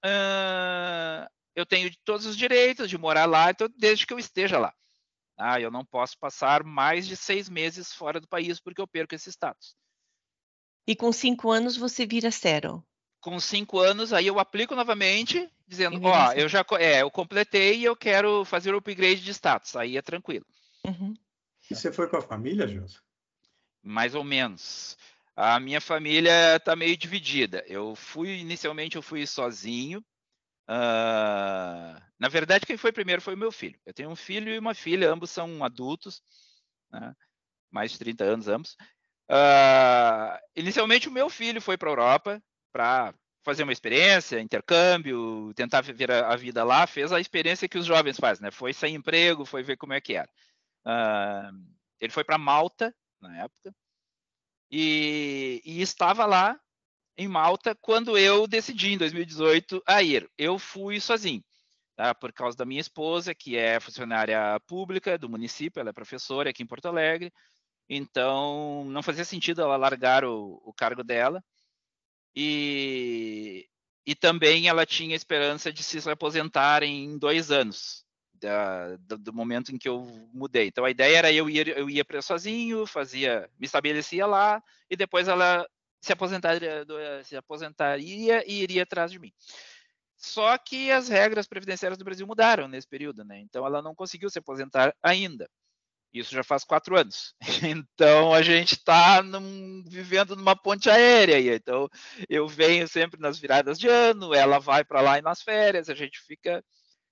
[0.04, 4.74] uh, eu tenho todos os direitos de morar lá, então, desde que eu esteja lá.
[5.36, 9.14] Ah, eu não posso passar mais de seis meses fora do país porque eu perco
[9.14, 9.76] esse status.
[10.86, 12.84] E com cinco anos você vira zero?
[13.26, 17.80] com cinco anos, aí eu aplico novamente, dizendo, ó, oh, eu já é, eu completei
[17.80, 19.74] e eu quero fazer o upgrade de status.
[19.74, 20.46] Aí é tranquilo.
[20.86, 21.12] Uhum.
[21.68, 23.00] E você foi com a família, Gilson?
[23.82, 24.96] Mais ou menos.
[25.34, 27.64] A minha família está meio dividida.
[27.66, 30.04] Eu fui, inicialmente, eu fui sozinho.
[30.68, 33.78] Uh, na verdade, quem foi primeiro foi o meu filho.
[33.84, 36.22] Eu tenho um filho e uma filha, ambos são adultos,
[36.90, 37.14] né?
[37.70, 38.76] mais de 30 anos ambos.
[39.30, 45.80] Uh, inicialmente, o meu filho foi para a Europa, para fazer uma experiência, intercâmbio, tentar
[45.80, 48.50] viver a, a, vida lá, fez a experiência que os jovens fazem, né?
[48.50, 50.28] Foi sem emprego, foi ver como é que era.
[50.84, 53.72] Uh, ele foi para Malta na época
[54.70, 56.58] e, e, estava lá
[57.16, 60.30] em Malta quando eu decidi em 2018 a ir.
[60.36, 61.42] Eu fui sozinho,
[61.96, 62.14] tá?
[62.14, 66.62] Por causa da minha esposa, que é funcionária pública do município, ela é professora aqui
[66.62, 67.32] em Porto Alegre.
[67.88, 71.42] Então, não fazia sentido ela largar o, o cargo dela
[72.34, 73.66] e,
[74.04, 79.72] e também ela tinha esperança de se aposentar em dois anos da, do, do, momento
[79.74, 80.02] em que eu
[80.34, 80.66] mudei.
[80.66, 84.96] Então a ideia era eu ir, eu ia para sozinho, fazia, me estabelecia lá e
[84.96, 85.66] depois ela
[86.06, 86.86] se aposentaria,
[87.24, 89.32] se aposentaria e iria atrás de mim.
[90.16, 93.40] Só que as regras previdenciárias do Brasil mudaram nesse período, né?
[93.40, 95.48] Então ela não conseguiu se aposentar ainda.
[96.12, 97.34] Isso já faz quatro anos.
[97.76, 99.20] Então a gente está
[99.86, 101.54] vivendo numa ponte aérea.
[101.56, 101.88] Então
[102.28, 105.94] eu venho sempre nas viradas de ano, ela vai para lá e nas férias, a
[105.94, 106.64] gente fica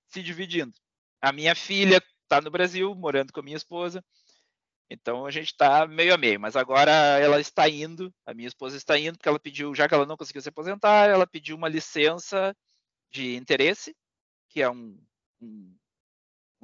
[0.07, 0.73] se dividindo.
[1.21, 4.03] A minha filha está no Brasil, morando com a minha esposa.
[4.89, 8.77] Então a gente está meio a meio, mas agora ela está indo, a minha esposa
[8.77, 11.67] está indo, porque ela pediu, já que ela não conseguiu se aposentar, ela pediu uma
[11.67, 12.55] licença
[13.11, 13.95] de interesse,
[14.49, 14.97] que é um,
[15.41, 15.75] um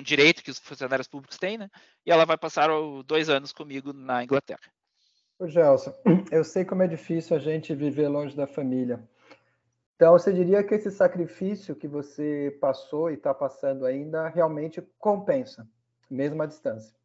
[0.02, 1.70] um direito que os funcionários públicos têm, né?
[2.06, 2.70] E ela vai passar
[3.06, 4.62] dois anos comigo na Inglaterra.
[5.40, 5.94] Ô Gelson,
[6.32, 9.00] eu sei como é difícil a gente viver longe da família.
[9.96, 15.68] Então, você diria que esse sacrifício que você passou e está passando ainda realmente compensa,
[16.10, 16.96] mesmo à distância?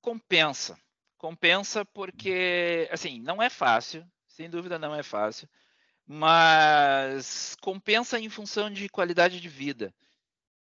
[0.00, 0.78] Compensa,
[1.20, 5.46] Compensa porque, assim, não é fácil, sem dúvida não é fácil,
[6.06, 9.94] mas compensa em função de qualidade de vida,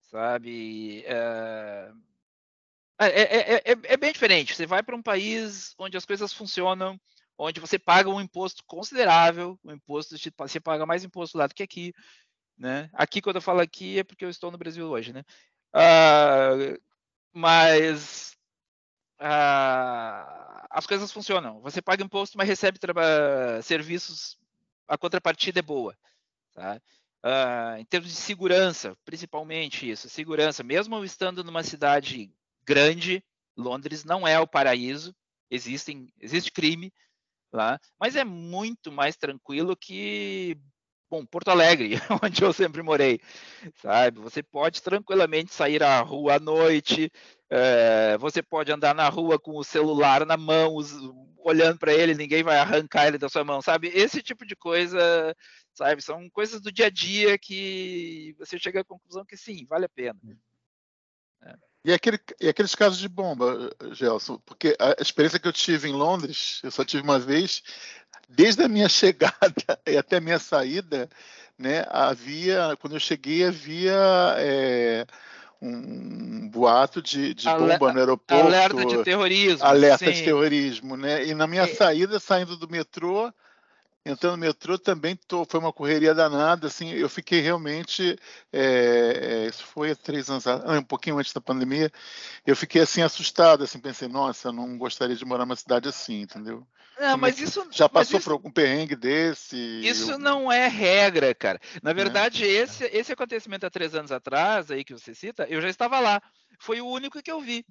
[0.02, 1.04] sabe?
[1.06, 1.92] É,
[2.98, 4.56] é, é, é bem diferente.
[4.56, 7.00] Você vai para um país onde as coisas funcionam,
[7.38, 11.62] onde você paga um imposto considerável, o imposto você paga mais imposto lá do que
[11.62, 11.94] aqui,
[12.58, 12.90] né?
[12.94, 15.24] Aqui quando eu falo aqui é porque eu estou no Brasil hoje, né?
[15.76, 16.82] Uh,
[17.32, 18.36] mas
[19.20, 21.62] uh, as coisas funcionam.
[21.62, 22.80] Você paga imposto, mas recebe
[23.64, 24.38] serviços,
[24.88, 25.98] a contrapartida é boa,
[26.54, 26.82] tá?
[27.24, 30.64] Uh, em termos de segurança, principalmente isso, segurança.
[30.64, 33.24] Mesmo estando numa cidade grande,
[33.58, 35.14] Londres não é o paraíso.
[35.52, 36.94] Existem, existe crime,
[37.52, 40.58] lá, mas é muito mais tranquilo que
[41.10, 43.20] bom, Porto Alegre, onde eu sempre morei,
[43.82, 44.20] sabe?
[44.20, 47.12] Você pode tranquilamente sair à rua à noite,
[47.50, 50.94] é, você pode andar na rua com o celular na mão, os,
[51.38, 53.88] olhando para ele, ninguém vai arrancar ele da sua mão, sabe?
[53.88, 55.36] Esse tipo de coisa,
[55.74, 56.02] sabe?
[56.02, 59.90] São coisas do dia a dia que você chega à conclusão que sim, vale a
[59.90, 60.20] pena.
[61.44, 61.56] É.
[61.86, 64.38] E, aquele, e aqueles casos de bomba, Gelson?
[64.40, 67.64] Porque a experiência que eu tive em Londres, eu só tive uma vez,
[68.30, 71.10] desde a minha chegada e até a minha saída,
[71.58, 75.06] né, havia, quando eu cheguei, havia é,
[75.62, 78.48] um boato de, de bomba no aeroporto.
[78.48, 79.66] Alerta de terrorismo.
[79.66, 80.12] Alerta sim.
[80.12, 81.26] de terrorismo, né?
[81.26, 81.68] E na minha é.
[81.68, 83.32] saída, saindo do metrô,
[84.06, 88.18] entrando no metrô também tô, foi uma correria danada, assim, eu fiquei realmente,
[88.52, 91.92] é, isso foi há três anos, um pouquinho antes da pandemia,
[92.46, 96.22] eu fiquei assim assustado, assim, pensei, nossa, eu não gostaria de morar numa cidade assim,
[96.22, 96.66] entendeu?
[97.00, 99.56] Não, mas isso já passou isso, por algum perrengue desse?
[99.56, 100.20] Isso eu...
[100.20, 101.58] não é regra, cara.
[101.82, 102.48] Na verdade, é.
[102.48, 106.22] esse esse acontecimento há três anos atrás, aí que você cita, eu já estava lá.
[106.60, 107.66] Foi o único que eu vi,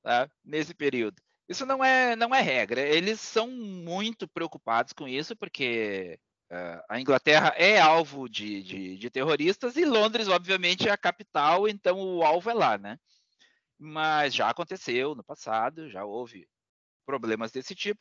[0.00, 0.30] tá?
[0.44, 1.20] Nesse período.
[1.48, 2.80] Isso não é, não é regra.
[2.80, 6.18] Eles são muito preocupados com isso, porque
[6.50, 11.68] uh, a Inglaterra é alvo de, de, de, terroristas e Londres, obviamente, é a capital,
[11.68, 12.98] então o alvo é lá, né?
[13.78, 16.48] Mas já aconteceu no passado, já houve
[17.06, 18.00] problemas desse tipo.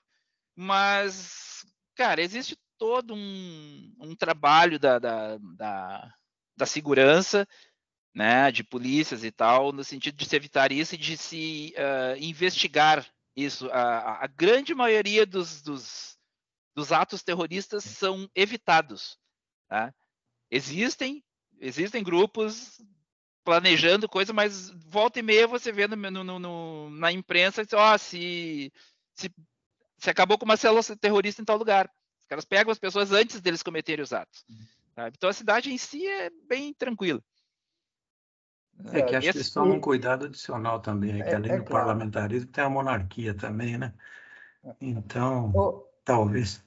[0.56, 6.14] Mas, cara, existe todo um, um trabalho da, da, da,
[6.58, 7.48] da segurança
[8.16, 12.18] né, de polícias e tal, no sentido de se evitar isso e de se uh,
[12.18, 16.18] investigar isso, a, a grande maioria dos, dos,
[16.74, 19.20] dos, atos terroristas são evitados.
[19.68, 19.94] Tá?
[20.50, 21.24] Existem,
[21.60, 22.82] existem grupos
[23.44, 28.72] planejando coisa, mas volta e meia você vê no, no, no, na imprensa oh, se,
[29.14, 29.30] se,
[29.98, 31.92] se acabou com uma célula terrorista em tal lugar.
[32.22, 34.46] Os caras pegam as pessoas antes deles cometerem os atos.
[34.96, 35.10] Tá?
[35.10, 37.22] Então a cidade em si é bem tranquila.
[38.92, 39.38] É que acho Esse...
[39.40, 41.86] que só um cuidado adicional também, é que é, além é do claro.
[41.86, 43.94] parlamentarismo tem a monarquia também, né?
[44.82, 46.64] Então, Ô, talvez.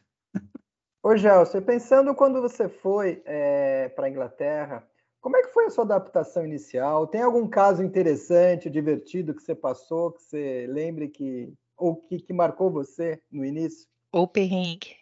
[1.03, 4.89] Ô, Gelson, pensando quando você foi é, para a Inglaterra,
[5.21, 7.07] como é que foi a sua adaptação inicial?
[7.07, 12.33] Tem algum caso interessante, divertido que você passou, que você lembre que ou que, que
[12.33, 13.87] marcou você no início?
[14.13, 14.97] Ou perrengue.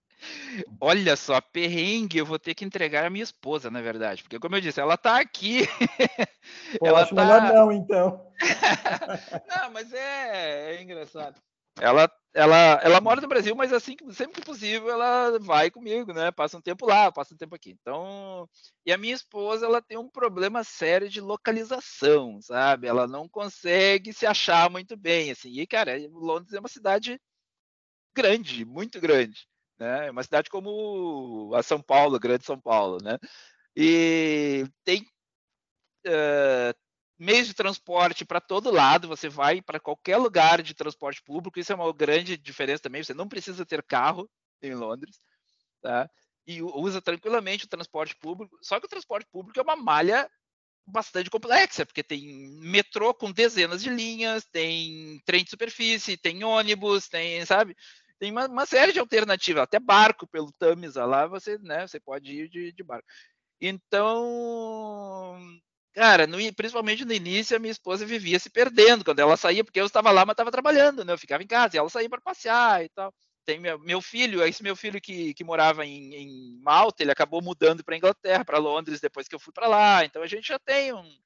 [0.81, 4.57] Olha só, perrengue eu vou ter que entregar a minha esposa, na verdade, porque como
[4.57, 5.67] eu disse, ela tá aqui.
[6.79, 7.23] Pô, ela acho tá...
[7.23, 8.27] melhor não, então.
[9.49, 11.41] não, mas é, é, engraçado.
[11.81, 16.33] Ela, ela, ela mora no Brasil, mas assim, sempre que possível, ela vai comigo, né?
[16.33, 17.71] Passa um tempo lá, passa um tempo aqui.
[17.71, 18.49] Então,
[18.85, 22.88] e a minha esposa, ela tem um problema sério de localização, sabe?
[22.88, 25.51] Ela não consegue se achar muito bem, assim.
[25.51, 27.21] E, cara, Londres é uma cidade
[28.12, 29.47] grande, muito grande
[29.79, 30.09] né?
[30.09, 33.19] É uma cidade como a São Paulo, Grande São Paulo, né?
[33.77, 35.03] E tem
[36.07, 36.75] uh,
[37.19, 41.73] meios de transporte para todo lado, você vai para qualquer lugar de transporte público, isso
[41.73, 44.29] é uma grande diferença também, você não precisa ter carro
[44.62, 45.21] em Londres,
[45.83, 46.09] tá?
[46.47, 50.29] E usa tranquilamente o transporte público, só que o transporte público é uma malha
[50.87, 57.09] bastante complexa, porque tem metrô com dezenas de linhas, tem trem de superfície, tem ônibus,
[57.09, 57.77] tem, sabe?
[58.18, 62.33] Tem uma, uma, série de alternativas, até barco pelo Tamisa lá, você, né, você pode
[62.33, 63.07] ir de, de barco.
[63.61, 65.38] Então,
[65.92, 69.81] cara, no, principalmente no início, a minha esposa vivia se perdendo quando ela saía, porque
[69.81, 71.12] eu estava lá, mas estava trabalhando, né?
[71.12, 73.12] Eu ficava em casa e ela saía para passear e tal.
[73.44, 77.42] Tem meu, meu filho, esse meu filho que, que morava em, em Malta, ele acabou
[77.42, 80.04] mudando para Inglaterra, para Londres, depois que eu fui para lá.
[80.04, 81.18] Então a gente já tem um.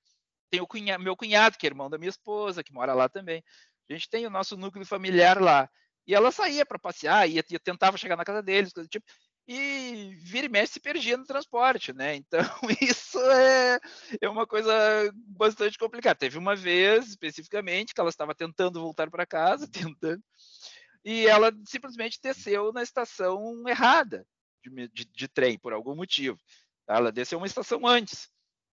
[0.50, 3.42] Tem o cunha, meu cunhado, que é irmão da minha esposa, que mora lá também.
[3.90, 5.68] A gente tem o nosso núcleo familiar lá.
[6.06, 9.06] E ela saía para passear, ia, ia, tentava chegar na casa deles, coisa do tipo.
[9.46, 12.16] e vira e mexe se perdia no transporte, né?
[12.22, 12.40] Então,
[12.80, 13.78] isso é,
[14.20, 14.72] é uma coisa
[15.14, 16.18] bastante complicada.
[16.18, 20.22] Teve uma vez, especificamente, que ela estava tentando voltar para casa, tentando,
[21.04, 24.24] e ela simplesmente desceu na estação errada
[24.62, 26.38] de, de, de trem, por algum motivo.
[26.88, 28.30] Ela desceu uma estação antes.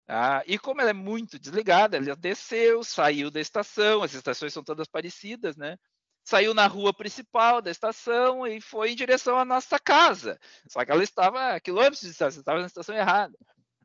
[0.06, 0.44] Tá?
[0.46, 4.88] E como ela é muito desligada, ela desceu, saiu da estação, as estações são todas
[4.88, 5.78] parecidas, né?
[6.26, 10.40] Saiu na rua principal da estação e foi em direção à nossa casa.
[10.68, 13.38] Só que ela estava a quilômetros de distância, estava na estação errada.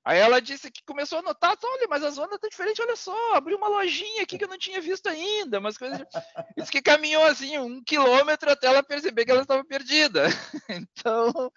[0.05, 3.35] Aí ela disse que começou a notar, olha, mas a zona tá diferente, olha só,
[3.35, 6.01] abriu uma lojinha aqui que eu não tinha visto ainda, umas coisas.
[6.57, 10.25] Disse que caminhou assim um quilômetro até ela perceber que ela estava perdida.
[11.03, 11.53] Então,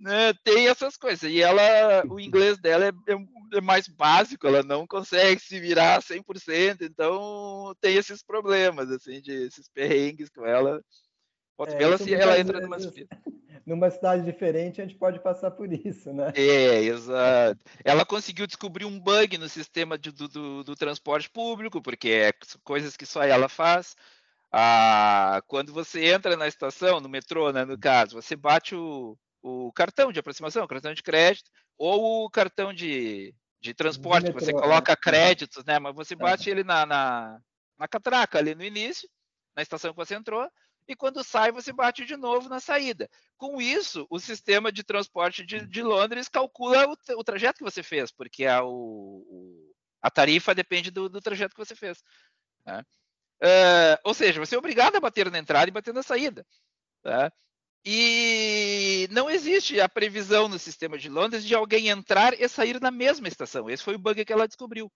[0.00, 1.30] né, tem essas coisas.
[1.30, 6.02] E ela, o inglês dela é, é, é mais básico, ela não consegue se virar
[6.02, 10.82] 100%, então tem esses problemas, assim, de esses perrengues com ela.
[11.58, 12.76] Pode é, ela, se ela entra numa
[13.66, 16.32] numa cidade diferente, a gente pode passar por isso, né?
[16.36, 17.58] É, exato.
[17.84, 22.32] Ela conseguiu descobrir um bug no sistema de, do, do, do, transporte público, porque é
[22.62, 23.96] coisas que só ela faz.
[24.52, 29.72] Ah, quando você entra na estação, no metrô, né, no caso, você bate o, o
[29.72, 34.46] cartão de aproximação, o cartão de crédito, ou o cartão de, de transporte, de metrô,
[34.46, 35.80] você coloca créditos, né?
[35.80, 36.52] Mas você bate é.
[36.52, 37.38] ele na, na,
[37.76, 39.08] na catraca ali no início,
[39.54, 40.48] na estação que você entrou,
[40.88, 43.10] e quando sai, você bate de novo na saída.
[43.36, 47.82] Com isso, o sistema de transporte de, de Londres calcula o, o, trajeto que você
[47.82, 49.70] fez, porque a, o,
[50.00, 52.02] a tarifa depende do, do, trajeto que você fez.
[52.64, 52.82] Né?
[53.42, 56.46] Uh, ou seja, você é obrigado a bater na entrada e bater na saída.
[57.02, 57.30] Tá?
[57.84, 62.90] E não existe a previsão no sistema de Londres de alguém entrar e sair na
[62.90, 63.68] mesma estação.
[63.68, 64.90] Esse foi o bug que ela descobriu.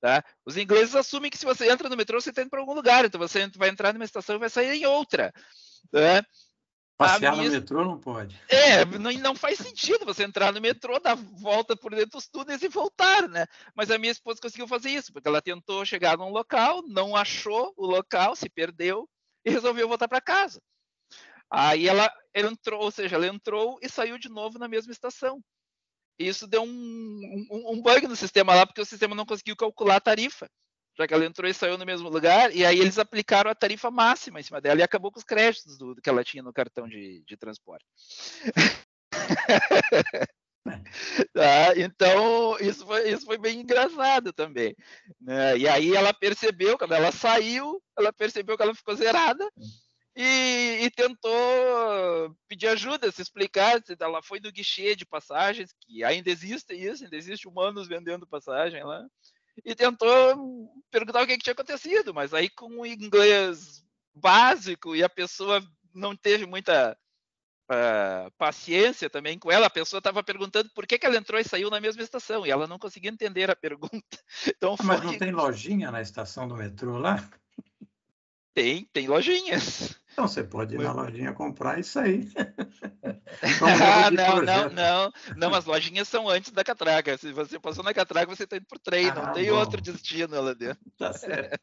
[0.00, 0.22] Tá?
[0.44, 3.04] Os ingleses assumem que se você entra no metrô, você está indo para algum lugar,
[3.04, 5.32] então você vai entrar numa estação e vai sair em outra.
[5.90, 6.24] Tá?
[6.98, 7.50] Passear minha...
[7.50, 8.40] no metrô não pode.
[8.48, 12.62] É, não, não, faz sentido você entrar no metrô, dar volta por dentro dos túneis
[12.62, 13.46] e voltar, né?
[13.74, 17.74] Mas a minha esposa conseguiu fazer isso, porque ela tentou chegar num local, não achou
[17.76, 19.06] o local, se perdeu
[19.44, 20.58] e resolveu voltar para casa.
[21.50, 25.42] Aí ela, ela entrou, ou seja, ela entrou e saiu de novo na mesma estação.
[26.18, 29.96] Isso deu um, um, um, bug no sistema lá, porque o sistema não conseguiu calcular
[29.96, 30.48] a tarifa,
[30.96, 33.90] já que ela entrou e saiu no mesmo lugar, e aí eles aplicaram a tarifa
[33.90, 36.52] máxima em cima dela e acabou com os créditos do, do que ela tinha no
[36.52, 37.84] cartão de, de transporte.
[41.34, 41.76] tá?
[41.76, 44.74] Então, isso foi, isso foi bem engraçado também.
[45.20, 45.58] Né?
[45.58, 49.46] E aí ela percebeu, quando ela saiu, ela percebeu que ela ficou zerada
[50.16, 51.30] e, e, tentou
[52.48, 53.82] pedir ajuda, se explicar.
[54.00, 58.82] Ela foi no guichê de passagens, que ainda existe isso, ainda existe humanos vendendo passagem
[58.82, 59.04] lá,
[59.64, 65.04] e tentou perguntar o que, que tinha acontecido, mas aí com o inglês básico e
[65.04, 65.62] a pessoa
[65.94, 66.96] não teve muita
[67.70, 71.44] uh, paciência também com ela, a pessoa estava perguntando por que, que ela entrou e
[71.44, 74.00] saiu na mesma estação, e ela não conseguia entender a pergunta.
[74.56, 77.28] Então, Mas não tem lojinha na estação do metrô lá?
[78.54, 80.00] Tem, tem lojinhas.
[80.16, 82.32] Então você pode ir na lojinha comprar e sair.
[83.84, 85.54] ah, não, não, não, não.
[85.54, 87.18] As lojinhas são antes da catraca.
[87.18, 89.58] Se você passou na catraca, você está indo por trem, ah, não tem bom.
[89.58, 90.78] outro destino lá dentro.
[90.96, 91.60] Tá certo.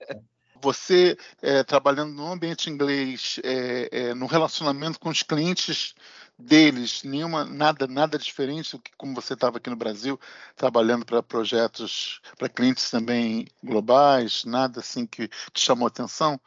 [0.62, 5.96] Você é, trabalhando no ambiente inglês, é, é, no relacionamento com os clientes
[6.38, 10.20] deles, nenhuma, nada, nada diferente do que como você estava aqui no Brasil,
[10.56, 16.40] trabalhando para projetos, para clientes também globais, nada assim que te chamou atenção,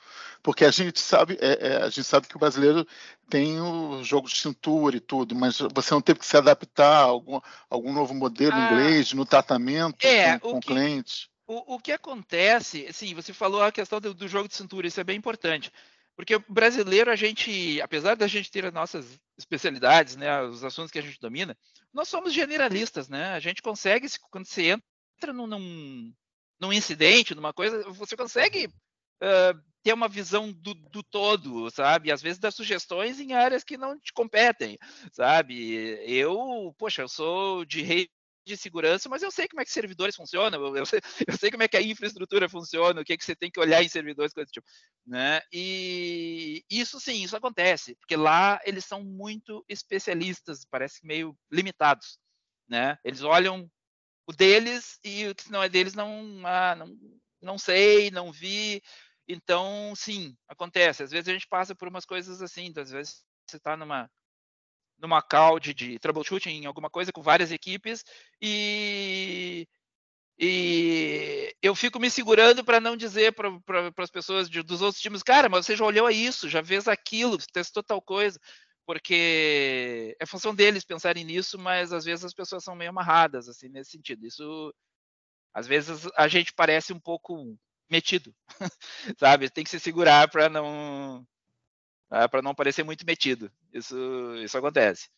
[0.43, 2.87] porque a gente sabe, é, é, a gente sabe que o brasileiro
[3.29, 7.05] tem o jogo de cintura e tudo, mas você não teve que se adaptar a
[7.05, 11.29] algum, algum novo modelo ah, inglês no tratamento é, com, com que, clientes.
[11.47, 15.01] O, o que acontece, sim, você falou a questão do, do jogo de cintura, isso
[15.01, 15.73] é bem importante.
[16.17, 20.99] Porque brasileiro, a gente, apesar da gente ter as nossas especialidades, né, os assuntos que
[20.99, 21.57] a gente domina,
[21.93, 23.35] nós somos generalistas, né?
[23.35, 24.81] A gente consegue, quando você
[25.19, 26.15] entra num, num,
[26.59, 32.11] num incidente, numa coisa, você consegue uh, ter uma visão do, do, todo, sabe?
[32.11, 34.79] Às vezes dar sugestões em áreas que não te competem,
[35.13, 35.99] sabe?
[36.11, 37.83] Eu, poxa, eu sou de
[38.47, 41.65] de segurança, mas eu sei como é que servidores funcionam, eu, sei, eu sei, como
[41.65, 44.33] é que a infraestrutura funciona, o que, é que você tem que olhar em servidores,
[44.33, 44.67] coisas tipo,
[45.05, 45.41] né?
[45.53, 52.19] E isso sim, isso acontece, porque lá eles são muito especialistas, parece meio limitados,
[52.69, 52.97] né?
[53.05, 53.69] Eles olham
[54.27, 56.97] o deles e o que não é deles não, ah, não,
[57.43, 58.83] não sei, não vi.
[59.29, 61.03] Então, sim, acontece.
[61.03, 64.11] Às vezes a gente passa por umas coisas assim, às vezes você está numa
[64.99, 68.05] numa call de, de troubleshooting em alguma coisa com várias equipes
[68.41, 69.69] e,
[70.39, 73.51] e eu fico me segurando para não dizer para
[73.99, 76.87] as pessoas de, dos outros times, cara, mas você já olhou a isso, já fez
[76.87, 78.39] aquilo, testou tal coisa,
[78.87, 83.69] porque é função deles pensarem nisso, mas às vezes as pessoas são meio amarradas, assim,
[83.69, 84.25] nesse sentido.
[84.27, 84.75] Isso,
[85.55, 87.59] às vezes, a gente parece um pouco
[87.91, 88.35] metido,
[89.19, 89.51] sabe?
[89.51, 91.27] Tem que se segurar para não
[92.09, 93.51] para não parecer muito metido.
[93.73, 93.97] Isso,
[94.43, 95.09] isso acontece.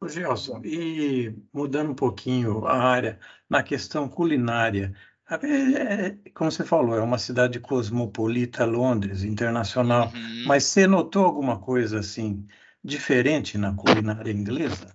[0.00, 3.18] O Gelson, e mudando um pouquinho a área,
[3.48, 4.94] na questão culinária,
[5.28, 10.44] é, como você falou, é uma cidade cosmopolita, Londres, internacional, uhum.
[10.46, 12.46] mas você notou alguma coisa assim
[12.84, 14.94] diferente na culinária inglesa?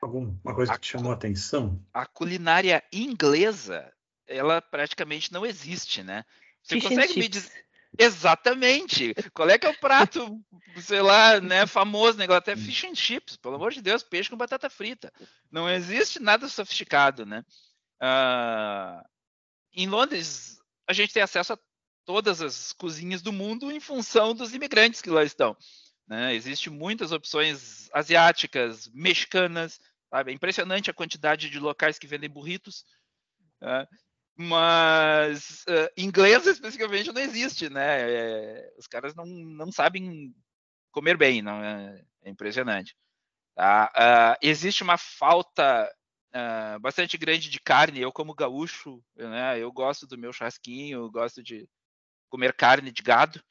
[0.00, 1.80] Alguma coisa que te chamou a atenção?
[1.92, 3.92] A culinária inglesa,
[4.26, 6.24] ela praticamente não existe, né?
[6.62, 7.64] Você Fish consegue me dizer
[7.98, 9.14] Exatamente.
[9.34, 10.40] Qual é que é o prato,
[10.80, 12.56] sei lá, né, famoso na Inglaterra?
[12.58, 15.12] Fish and chips, pelo amor de Deus, peixe com batata frita.
[15.50, 17.44] Não existe nada sofisticado, né?
[18.02, 19.04] Uh,
[19.74, 21.58] em Londres, a gente tem acesso a
[22.04, 25.56] todas as cozinhas do mundo em função dos imigrantes que lá estão.
[26.06, 26.34] Né?
[26.34, 29.80] Existem muitas opções asiáticas, mexicanas,
[30.10, 30.32] sabe?
[30.32, 32.84] É impressionante a quantidade de locais que vendem burritos.
[33.62, 33.86] Uh,
[34.36, 38.10] mas uh, inglês especificamente não existe, né?
[38.10, 40.34] É, os caras não, não sabem
[40.90, 42.96] comer bem, não é, é impressionante.
[43.54, 43.92] Tá?
[43.94, 45.90] Uh, existe uma falta
[46.34, 48.00] uh, bastante grande de carne.
[48.00, 49.58] Eu como gaúcho, né?
[49.58, 51.68] Eu gosto do meu chasquinho, gosto de
[52.28, 53.42] comer carne de gado.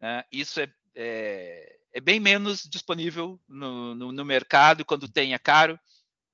[0.00, 0.24] Né?
[0.30, 5.78] Isso é, é, é, bem menos disponível no, no, no mercado quando tem é caro,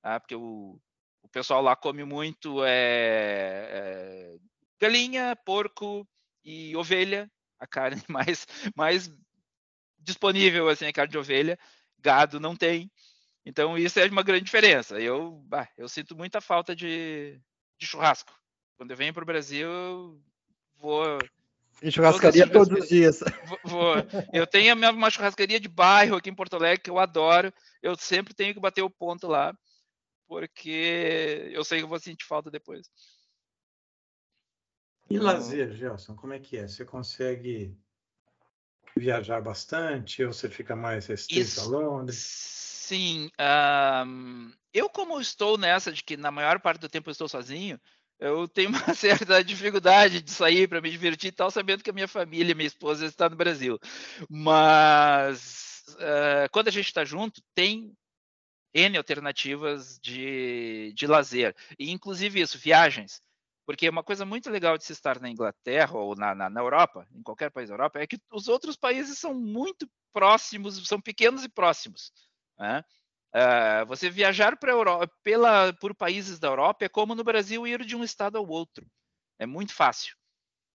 [0.02, 0.20] tá?
[0.20, 0.78] porque o
[1.24, 3.63] o pessoal lá come muito é,
[4.80, 6.06] galinha, porco
[6.44, 9.10] e ovelha, a carne mais, mais
[9.98, 11.58] disponível assim, a carne de ovelha,
[11.98, 12.90] gado não tem.
[13.44, 14.98] Então isso é uma grande diferença.
[15.00, 17.40] Eu, bah, eu sinto muita falta de,
[17.78, 18.32] de churrasco.
[18.76, 20.20] Quando eu venho para o Brasil, eu
[20.76, 21.18] vou
[21.82, 23.20] em churrascaria todos, todos os dias.
[23.46, 23.94] Vou, vou.
[24.32, 27.52] Eu tenho uma churrascaria de bairro aqui em Porto Alegre que eu adoro.
[27.82, 29.54] Eu sempre tenho que bater o ponto lá
[30.26, 32.88] porque eu sei que eu vou sentir falta depois.
[35.10, 36.66] E lazer, Gelson, como é que é?
[36.66, 37.76] Você consegue
[38.96, 42.16] viajar bastante ou você fica mais restrito a Londres?
[42.16, 43.30] Sim.
[44.06, 47.80] Um, eu, como estou nessa de que na maior parte do tempo eu estou sozinho,
[48.18, 51.94] eu tenho uma certa dificuldade de sair para me divertir e tal, sabendo que a
[51.94, 53.78] minha família, minha esposa está no Brasil.
[54.28, 57.92] Mas uh, quando a gente está junto, tem
[58.72, 63.20] N alternativas de, de lazer, e inclusive isso, viagens.
[63.66, 67.06] Porque uma coisa muito legal de se estar na Inglaterra ou na, na, na Europa,
[67.14, 71.44] em qualquer país da Europa, é que os outros países são muito próximos, são pequenos
[71.44, 72.12] e próximos.
[72.58, 72.84] Né?
[73.34, 77.96] Uh, você viajar Europa, pela, por países da Europa é como no Brasil ir de
[77.96, 78.86] um estado ao outro.
[79.38, 80.14] É muito fácil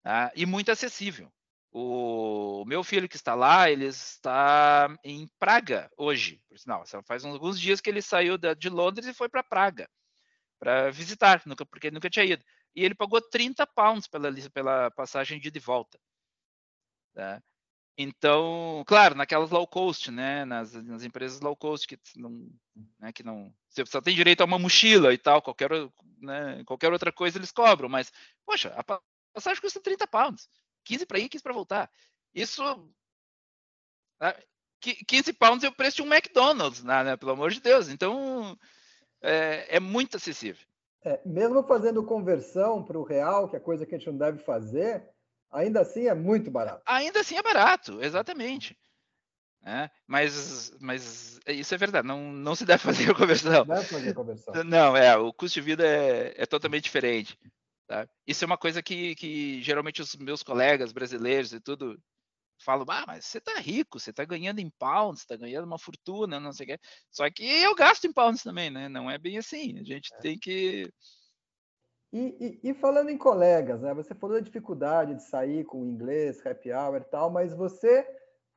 [0.03, 0.31] tá?
[0.35, 1.31] e muito acessível.
[1.71, 6.85] O meu filho que está lá, ele está em Praga hoje, por sinal.
[7.05, 9.89] Faz alguns dias que ele saiu de Londres e foi para Praga
[10.57, 12.43] para visitar, porque ele nunca tinha ido.
[12.75, 15.99] E ele pagou 30 pounds pela, pela passagem de ida e volta.
[17.13, 17.41] Tá?
[17.97, 22.51] Então, claro, naquelas low cost, né, nas, nas empresas low cost que não,
[22.99, 25.69] né, que não, você só tem direito a uma mochila e tal, qualquer,
[26.19, 28.11] né, qualquer outra coisa eles cobram, mas,
[28.45, 28.83] poxa, a
[29.33, 30.49] passagem custa 30 pounds.
[30.83, 31.89] 15 para ir, 15 para voltar.
[32.33, 32.61] Isso.
[35.07, 37.87] 15 né, pounds é o preço de um McDonald's, né, né, pelo amor de Deus.
[37.87, 38.59] Então,
[39.21, 40.67] é, é muito acessível.
[41.05, 44.39] É, mesmo fazendo conversão para o real, que é coisa que a gente não deve
[44.39, 45.07] fazer,
[45.51, 46.81] ainda assim é muito barato.
[46.85, 48.75] Ainda assim é barato, exatamente.
[49.63, 53.65] É, mas, mas isso é verdade, não, não se deve fazer a conversão.
[53.65, 54.63] Não deve fazer conversão.
[54.63, 57.37] Não, é, o custo de vida é, é totalmente diferente.
[57.87, 58.07] Tá?
[58.25, 61.99] Isso é uma coisa que, que geralmente os meus colegas brasileiros e tudo
[62.63, 66.39] falam, ah, mas você tá rico, você tá ganhando em pounds, tá ganhando uma fortuna,
[66.39, 66.79] não sei o quê.
[67.11, 68.87] Só que eu gasto em pounds também, né?
[68.89, 69.77] Não é bem assim.
[69.79, 70.17] A gente é.
[70.19, 70.91] tem que.
[72.13, 73.93] E, e, e, falando em colegas, né?
[73.93, 78.07] Você falou da dificuldade de sair com inglês, happy hour e tal, mas você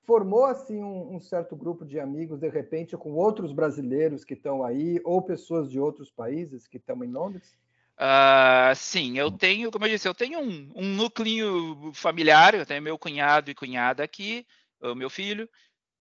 [0.05, 4.65] formou assim um, um certo grupo de amigos de repente com outros brasileiros que estão
[4.65, 7.59] aí ou pessoas de outros países que estão em Londres?
[8.01, 12.81] Uh, sim, eu tenho, como eu disse, eu tenho um, um núcleo familiar, eu tenho
[12.81, 14.47] meu cunhado e cunhada aqui,
[14.81, 15.51] o meu filho,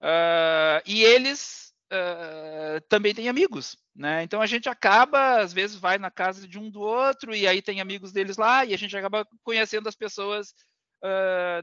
[0.01, 4.23] uh, e eles uh, também têm amigos, né?
[4.23, 7.61] Então a gente acaba, às vezes, vai na casa de um do outro, e aí
[7.61, 10.55] tem amigos deles lá, e a gente acaba conhecendo as pessoas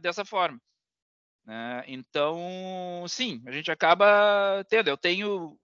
[0.02, 0.60] dessa forma.
[1.46, 1.84] Né?
[1.88, 4.90] Então, sim, a gente acaba tendo.
[4.90, 5.58] Eu tenho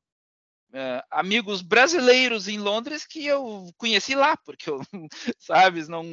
[0.76, 4.82] uh, amigos brasileiros em Londres que eu conheci lá, porque eu,
[5.40, 6.04] sabes, não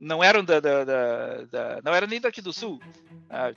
[0.00, 2.78] não eram da, da, da, da, não era nem daqui do sul.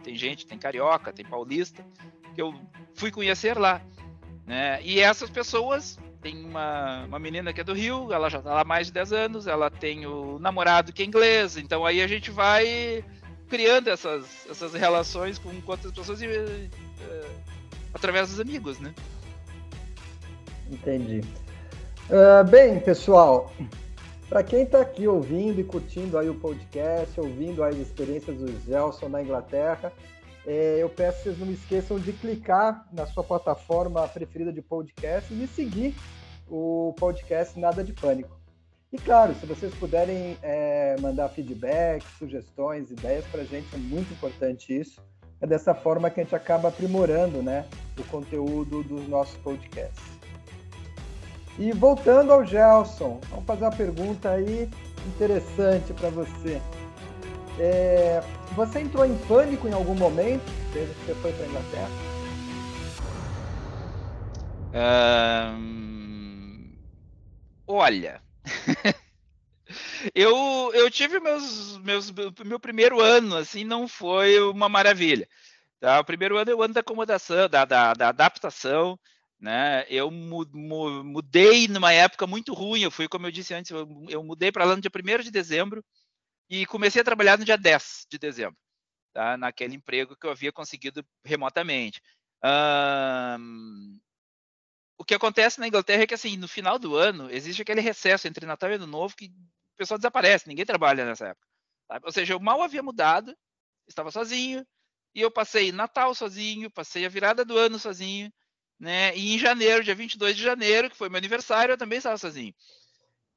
[0.04, 1.86] Tem gente, tem carioca, tem paulista,
[2.34, 2.52] que eu
[2.96, 3.80] fui conhecer lá.
[4.48, 4.82] Né?
[4.82, 8.62] E essas pessoas, tem uma, uma menina que é do Rio, ela já está lá
[8.62, 12.08] há mais de 10 anos, ela tem o namorado que é inglês, então aí a
[12.08, 13.06] gente vai
[13.48, 16.70] criando essas, essas relações com, com outras pessoas e, uh,
[17.94, 18.96] através dos amigos, né?
[20.72, 21.22] Entendi.
[22.10, 23.52] Uh, bem, pessoal,
[24.30, 29.10] para quem está aqui ouvindo e curtindo aí o podcast, ouvindo as experiências do Gelson
[29.10, 29.92] na Inglaterra,
[30.48, 35.32] é, eu peço que vocês não esqueçam de clicar na sua plataforma preferida de podcast
[35.32, 35.94] e seguir
[36.50, 38.40] o podcast Nada de Pânico.
[38.92, 44.12] E claro, se vocês puderem é, mandar feedback, sugestões, ideias para a gente, é muito
[44.14, 45.02] importante isso.
[45.40, 47.66] É dessa forma que a gente acaba aprimorando né,
[47.98, 50.21] o conteúdo dos nossos podcasts.
[51.62, 54.68] E voltando ao Gelson, vamos fazer uma pergunta aí
[55.06, 56.60] interessante para você.
[57.60, 58.20] É,
[58.56, 60.42] você entrou em pânico em algum momento
[60.74, 61.90] desde que você foi para a Inglaterra?
[65.56, 66.74] Um,
[67.68, 68.24] olha,
[70.16, 72.10] eu, eu tive meus, meus
[72.44, 75.28] meu primeiro ano assim não foi uma maravilha.
[75.80, 76.00] Tá?
[76.00, 78.98] O primeiro ano é ano da acomodação, da, da, da adaptação.
[79.42, 79.84] Né?
[79.90, 82.82] Eu mudei numa época muito ruim.
[82.82, 85.32] Eu fui, como eu disse antes, eu, eu mudei para lá no dia 1 de
[85.32, 85.84] dezembro
[86.48, 88.58] e comecei a trabalhar no dia 10 de dezembro,
[89.14, 89.38] tá?
[89.38, 92.02] naquele emprego que eu havia conseguido remotamente.
[94.98, 98.28] O que acontece na Inglaterra é que, assim, no final do ano, existe aquele recesso
[98.28, 101.48] entre Natal e Ano Novo que o pessoal desaparece, ninguém trabalha nessa época.
[101.88, 102.06] Sabe?
[102.06, 103.36] Ou seja, eu mal havia mudado,
[103.88, 104.64] estava sozinho,
[105.16, 108.32] e eu passei Natal sozinho, passei a virada do ano sozinho,
[108.82, 109.16] né?
[109.16, 112.54] E em janeiro, dia 22 de janeiro, que foi meu aniversário, eu também estava sozinho.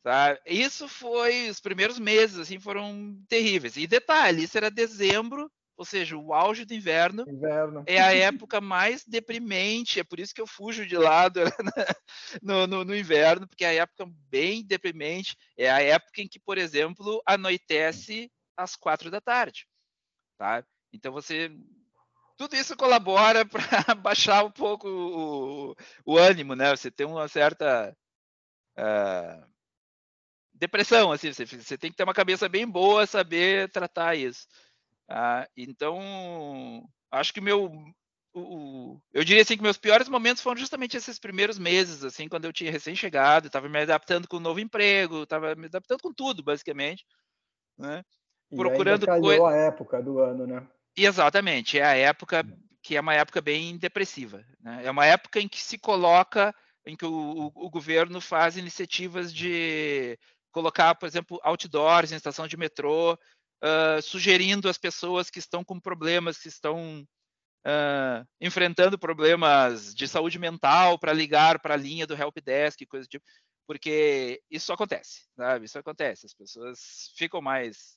[0.02, 0.40] Sabe?
[0.46, 3.76] Isso foi, os primeiros meses, assim, foram terríveis.
[3.76, 7.84] E detalhe, isso era dezembro, ou seja, o auge do inverno, inverno.
[7.86, 11.40] é a época mais deprimente, é por isso que eu fujo de lado
[12.42, 16.38] no, no, no, inverno, porque é a época bem deprimente, é a época em que,
[16.38, 19.66] por exemplo, anoitece às quatro da tarde,
[20.38, 20.64] tá?
[20.92, 21.50] Então você
[22.36, 23.62] tudo isso colabora para
[23.94, 26.74] baixar um pouco o, o, ânimo, né?
[26.74, 27.96] Você tem uma certa
[28.78, 29.46] uh,
[30.52, 34.46] depressão, assim, você, você, tem que ter uma cabeça bem boa, saber tratar isso.
[35.10, 37.70] Uh, então, acho que meu,
[38.34, 42.46] o, eu diria assim que meus piores momentos foram justamente esses primeiros meses, assim, quando
[42.46, 46.12] eu tinha recém-chegado, estava me adaptando com o um novo emprego, estava me adaptando com
[46.12, 47.06] tudo, basicamente,
[47.78, 48.02] né?
[48.54, 49.44] Procurando coisas.
[49.44, 50.66] a época do ano, né?
[50.96, 52.44] Exatamente, é a época
[52.84, 54.44] que é uma época bem depressiva.
[54.60, 54.82] Né?
[54.84, 56.54] É uma época em que se coloca,
[56.86, 60.18] em que o, o, governo faz iniciativas de
[60.52, 65.80] colocar, por exemplo, outdoors em estação de metrô, uh, sugerindo às pessoas que estão com
[65.80, 67.02] problemas, que estão
[67.66, 73.06] uh, enfrentando problemas de saúde mental para ligar para a linha do help desk, coisa
[73.06, 73.24] do tipo,
[73.66, 75.64] porque isso acontece, sabe?
[75.64, 76.26] Isso acontece.
[76.26, 77.96] As pessoas ficam mais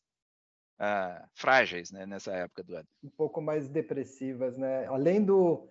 [0.79, 2.87] uh, frágeis né, nessa época do ano.
[3.03, 4.85] Um pouco mais depressivas, né?
[4.87, 5.67] Além do,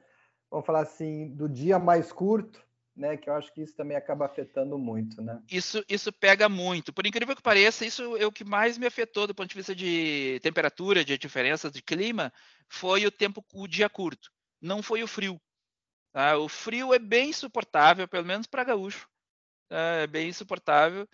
[0.51, 3.17] vamos falar assim, do dia mais curto, né?
[3.17, 5.41] Que eu acho que isso também acaba afetando muito, né?
[5.51, 6.93] Isso, isso pega muito.
[6.93, 9.75] Por incrível que pareça, isso é o que mais me afetou do ponto de vista
[9.75, 12.33] de temperatura, de diferença de clima,
[12.69, 14.31] foi o tempo, o dia curto.
[14.61, 15.41] Não foi o frio.
[16.13, 16.39] Tá?
[16.39, 19.09] O frio é bem suportável, pelo menos para gaúcho.
[19.69, 19.77] Tá?
[19.77, 21.07] É bem suportável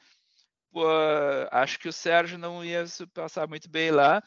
[0.74, 4.22] uh, acho que o Sérgio não ia se passar muito bem lá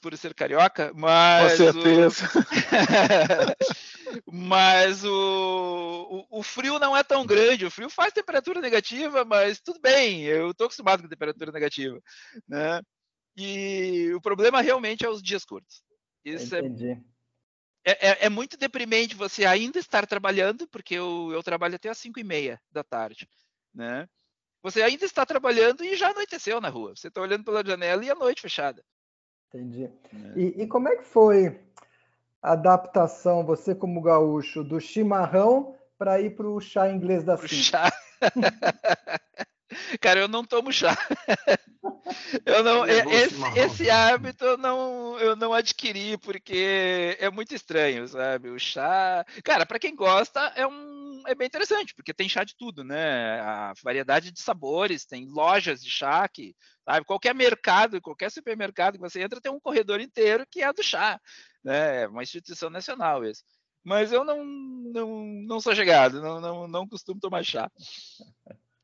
[0.00, 2.26] por ser carioca, mas com certeza.
[4.26, 4.32] O...
[4.32, 7.66] mas o, o, o, frio não é tão grande.
[7.66, 10.22] O frio faz temperatura negativa, mas tudo bem.
[10.22, 12.00] Eu estou acostumado com temperatura negativa,
[12.48, 12.80] né?
[13.36, 15.82] E o problema realmente é os dias curtos.
[16.24, 17.00] Isso é Entendi.
[17.84, 21.98] É, é, é, muito deprimente você ainda estar trabalhando, porque eu, eu trabalho até às
[21.98, 23.28] 5 e meia da tarde,
[23.72, 24.08] né?
[24.62, 26.94] Você ainda está trabalhando e já anoiteceu na rua.
[26.96, 28.82] Você está olhando pela janela e a noite fechada.
[29.48, 29.84] Entendi.
[29.84, 30.38] É.
[30.38, 31.60] E, e, como é que foi
[32.42, 37.46] a adaptação, você como gaúcho, do chimarrão para ir para o chá inglês da Sim?
[37.48, 37.92] Chá.
[40.00, 40.96] Cara, eu não tomo chá.
[42.44, 48.06] Eu não, é esse, esse hábito eu não, eu não adquiri porque é muito estranho,
[48.06, 48.48] sabe?
[48.48, 52.56] O chá, cara, para quem gosta é um, é bem interessante porque tem chá de
[52.56, 53.40] tudo, né?
[53.40, 56.54] A variedade de sabores, tem lojas de chá que,
[56.84, 57.04] sabe?
[57.04, 61.20] Qualquer mercado, qualquer supermercado que você entra tem um corredor inteiro que é do chá,
[61.64, 62.02] né?
[62.02, 63.42] É uma instituição nacional isso.
[63.82, 67.70] Mas eu não, não, não sou chegado, não, não, não costumo tomar chá.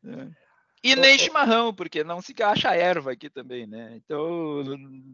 [0.04, 0.42] É.
[0.82, 3.94] E nem chimarrão, porque não se acha erva aqui também, né?
[3.96, 4.64] Então,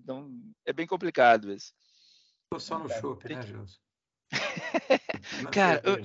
[0.07, 0.33] não,
[0.64, 1.75] é bem complicado isso.
[2.51, 3.79] Tô só no chopp, né, Gilson?
[5.53, 5.97] Cara, eu,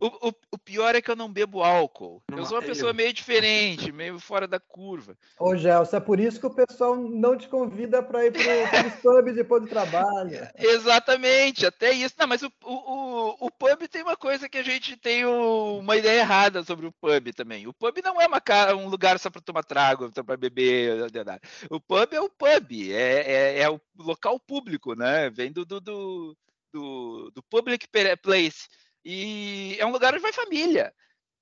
[0.00, 2.22] o, o, o, pior é que eu não bebo álcool.
[2.32, 5.16] eu sou uma pessoa meio diferente, meio fora da curva.
[5.38, 8.94] Ô, Gelson, é por isso que o pessoal não te convida para ir para os
[9.02, 10.48] pubs depois do trabalho.
[10.58, 12.14] Exatamente, até isso.
[12.18, 16.20] Não, mas o, o, o, pub tem uma coisa que a gente tem uma ideia
[16.20, 17.66] errada sobre o pub também.
[17.66, 18.42] O pub não é uma,
[18.76, 21.06] um lugar só para tomar trago, para beber.
[21.68, 25.28] O pub é o pub, é, é, é o local público, né?
[25.28, 26.36] Vem do, do, do,
[26.72, 27.86] do, do public
[28.22, 28.66] place.
[29.04, 30.92] E é um lugar onde vai família,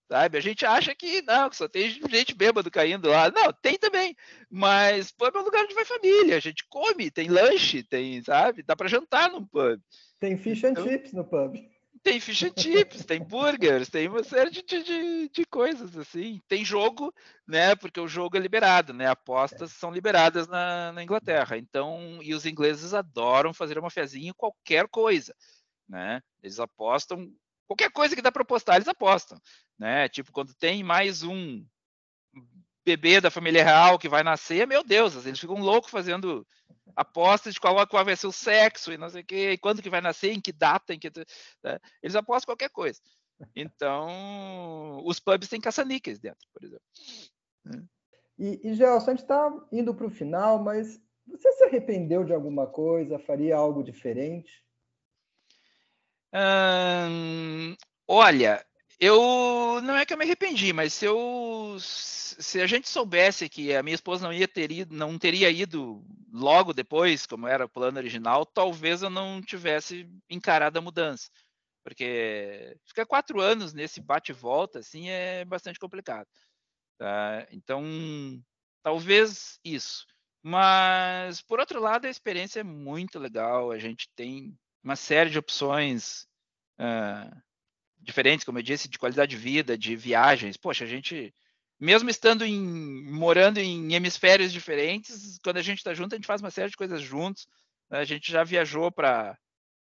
[0.09, 0.39] sabe?
[0.39, 3.31] A gente acha que não, que só tem gente bêbado caindo lá.
[3.31, 4.17] Não, tem também.
[4.51, 6.37] Mas pub é um lugar onde vai família.
[6.37, 8.63] A gente come, tem lanche, tem, sabe?
[8.63, 9.81] Dá para jantar num pub.
[10.19, 11.57] Tem fish and então, chips no pub.
[12.03, 16.41] Tem fish and chips, tem burgers, tem uma série de, de, de, coisas assim.
[16.47, 17.13] Tem jogo,
[17.47, 17.75] né?
[17.75, 19.07] Porque o jogo é liberado, né?
[19.07, 21.59] Apostas são liberadas na, na Inglaterra.
[21.59, 25.35] Então, e os ingleses adoram fazer uma fezinha em qualquer coisa,
[25.89, 26.23] né?
[26.43, 27.33] Eles apostam
[27.69, 29.39] qualquer coisa que dá para apostar, eles apostam,
[29.79, 30.09] né?
[30.09, 31.64] Tipo, quando tem mais um
[32.85, 36.47] bebê da família real que vai nascer, meu Deus, eles ficam loucos fazendo
[36.97, 39.83] apostas de qual, qual vai ser o sexo e não sei o que, e quando
[39.83, 41.11] que vai nascer, em que data, em que
[41.62, 41.79] né?
[42.03, 42.99] eles apostam qualquer coisa.
[43.55, 47.89] Então, os pubs têm caça-níqueis dentro, por exemplo.
[48.39, 52.33] E, e Gelson, a gente está indo para o final, mas você se arrependeu de
[52.33, 53.19] alguma coisa?
[53.19, 54.64] Faria algo diferente?
[56.33, 57.74] Hum,
[58.07, 58.64] olha,
[59.01, 63.74] eu não é que eu me arrependi, mas se eu se a gente soubesse que
[63.74, 67.68] a minha esposa não ia ter ido, não teria ido logo depois, como era o
[67.68, 71.31] plano original, talvez eu não tivesse encarado a mudança,
[71.85, 76.29] porque ficar quatro anos nesse bate volta assim é bastante complicado.
[76.99, 77.47] Tá?
[77.53, 77.83] Então,
[78.83, 80.07] talvez isso.
[80.43, 83.70] Mas por outro lado, a experiência é muito legal.
[83.70, 86.26] A gente tem uma série de opções
[86.79, 87.43] uh,
[88.01, 90.57] diferentes, como eu disse, de qualidade de vida, de viagens.
[90.57, 91.35] Poxa, a gente,
[91.79, 92.61] mesmo estando em,
[93.11, 96.76] morando em hemisférios diferentes, quando a gente está junto, a gente faz uma série de
[96.76, 97.47] coisas juntos.
[97.91, 97.99] Né?
[97.99, 99.37] A gente já viajou para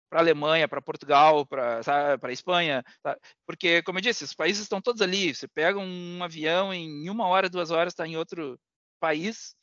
[0.09, 3.17] para Alemanha, para Portugal, para Espanha, tá?
[3.45, 5.35] porque como eu disse, os países estão todos ali.
[5.35, 8.57] Você pega um avião em uma hora, duas horas, está em outro
[9.01, 9.53] país,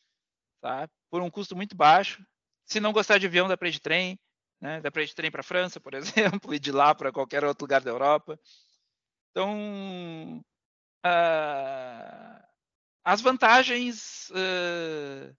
[0.60, 0.88] tá?
[1.10, 2.22] Por um custo muito baixo.
[2.66, 4.18] Se não gostar de avião, dá para ir de trem.
[4.64, 4.80] Né?
[4.80, 5.92] Dá para ir de trem para a França, por
[6.40, 8.40] exemplo, e de lá para qualquer outro lugar da Europa.
[9.30, 10.42] Então,
[11.04, 12.44] uh,
[13.04, 15.30] as vantagens, uh,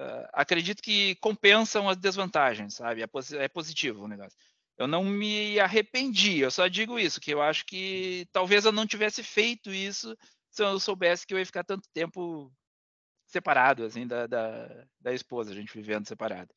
[0.00, 3.02] uh, acredito que compensam as desvantagens, sabe?
[3.02, 3.08] É,
[3.42, 4.38] é positivo o negócio.
[4.78, 8.86] Eu não me arrependi, eu só digo isso, que eu acho que talvez eu não
[8.86, 10.16] tivesse feito isso
[10.50, 12.52] se eu soubesse que eu ia ficar tanto tempo
[13.26, 16.54] separado, assim, da, da, da esposa, a gente vivendo separado.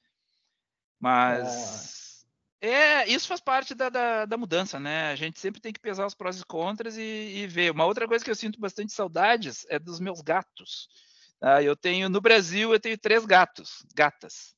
[1.00, 2.26] Mas
[2.62, 2.70] é.
[2.70, 5.12] é, isso faz parte da, da, da, mudança, né?
[5.12, 7.72] A gente sempre tem que pesar os prós e contras e, e, ver.
[7.72, 10.88] Uma outra coisa que eu sinto bastante saudades é dos meus gatos.
[11.40, 14.56] Ah, eu tenho no Brasil eu tenho três gatos, gatas.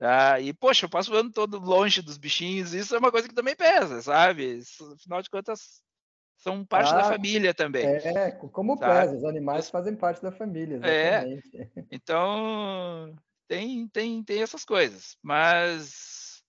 [0.00, 2.72] Ah, e poxa, eu passo o ano todo longe dos bichinhos.
[2.72, 4.58] Isso é uma coisa que também pesa, sabe?
[4.58, 5.82] Isso, afinal de contas,
[6.40, 7.84] são parte ah, da família também.
[7.84, 8.92] É, como sabe?
[8.92, 10.80] pesa, os animais fazem parte da família.
[10.82, 11.56] É, exatamente.
[11.56, 13.14] É, então,
[13.50, 15.16] tem, tem, tem essas coisas.
[15.20, 16.40] Mas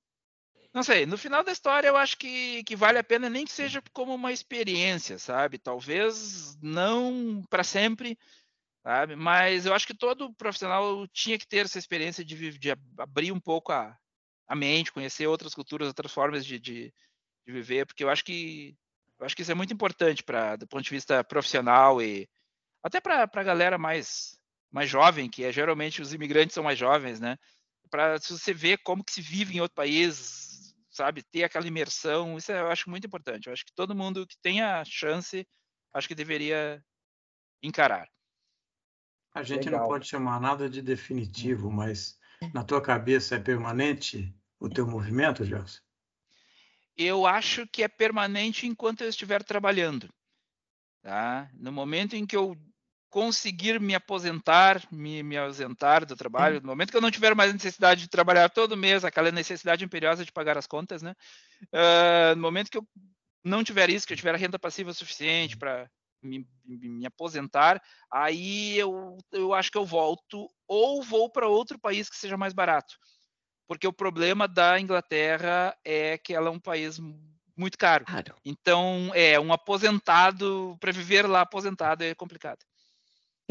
[0.71, 3.51] não sei, no final da história eu acho que, que vale a pena nem que
[3.51, 5.57] seja como uma experiência, sabe?
[5.57, 8.19] Talvez não para sempre,
[8.83, 9.15] sabe?
[9.15, 13.39] Mas eu acho que todo profissional tinha que ter essa experiência de, de abrir um
[13.39, 13.97] pouco a,
[14.47, 16.93] a mente, conhecer outras culturas, outras formas de, de,
[17.47, 18.77] de viver, porque eu acho que
[19.19, 22.29] eu acho que isso é muito importante para do ponto de vista profissional e
[22.83, 24.40] até para a galera mais
[24.71, 27.37] mais jovem, que é geralmente os imigrantes são mais jovens, né?
[27.89, 32.51] Para você ver como que se vive em outro país, sabe, ter aquela imersão, isso
[32.51, 33.47] eu acho muito importante.
[33.47, 35.45] Eu acho que todo mundo que tem a chance,
[35.93, 36.81] acho que deveria
[37.61, 38.07] encarar.
[39.33, 39.81] A gente Legal.
[39.81, 42.17] não pode chamar nada de definitivo, mas
[42.53, 45.79] na tua cabeça é permanente o teu movimento, Gelson?
[46.97, 50.13] Eu acho que é permanente enquanto eu estiver trabalhando.
[51.01, 51.49] Tá?
[51.53, 52.55] No momento em que eu
[53.11, 57.51] conseguir me aposentar, me, me ausentar do trabalho, no momento que eu não tiver mais
[57.51, 61.13] necessidade de trabalhar todo mês, aquela necessidade imperiosa de pagar as contas, né?
[61.65, 62.87] Uh, no momento que eu
[63.43, 65.89] não tiver isso, que eu tiver renda passiva suficiente para
[66.23, 72.09] me, me, aposentar, aí eu, eu acho que eu volto ou vou para outro país
[72.09, 72.95] que seja mais barato.
[73.67, 76.97] Porque o problema da Inglaterra é que ela é um país
[77.57, 78.05] muito caro.
[78.05, 78.35] Claro.
[78.45, 82.59] Então, é um aposentado, para viver lá aposentado é complicado.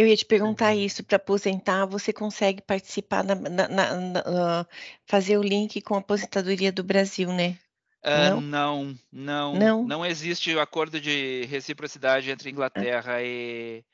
[0.00, 4.66] Eu ia te perguntar isso, para aposentar, você consegue participar na, na, na, na,
[5.04, 7.58] fazer o link com a aposentadoria do Brasil, né?
[8.02, 8.96] Uh, não?
[9.12, 13.84] não, não, não, existe o acordo de reciprocidade entre Inglaterra e,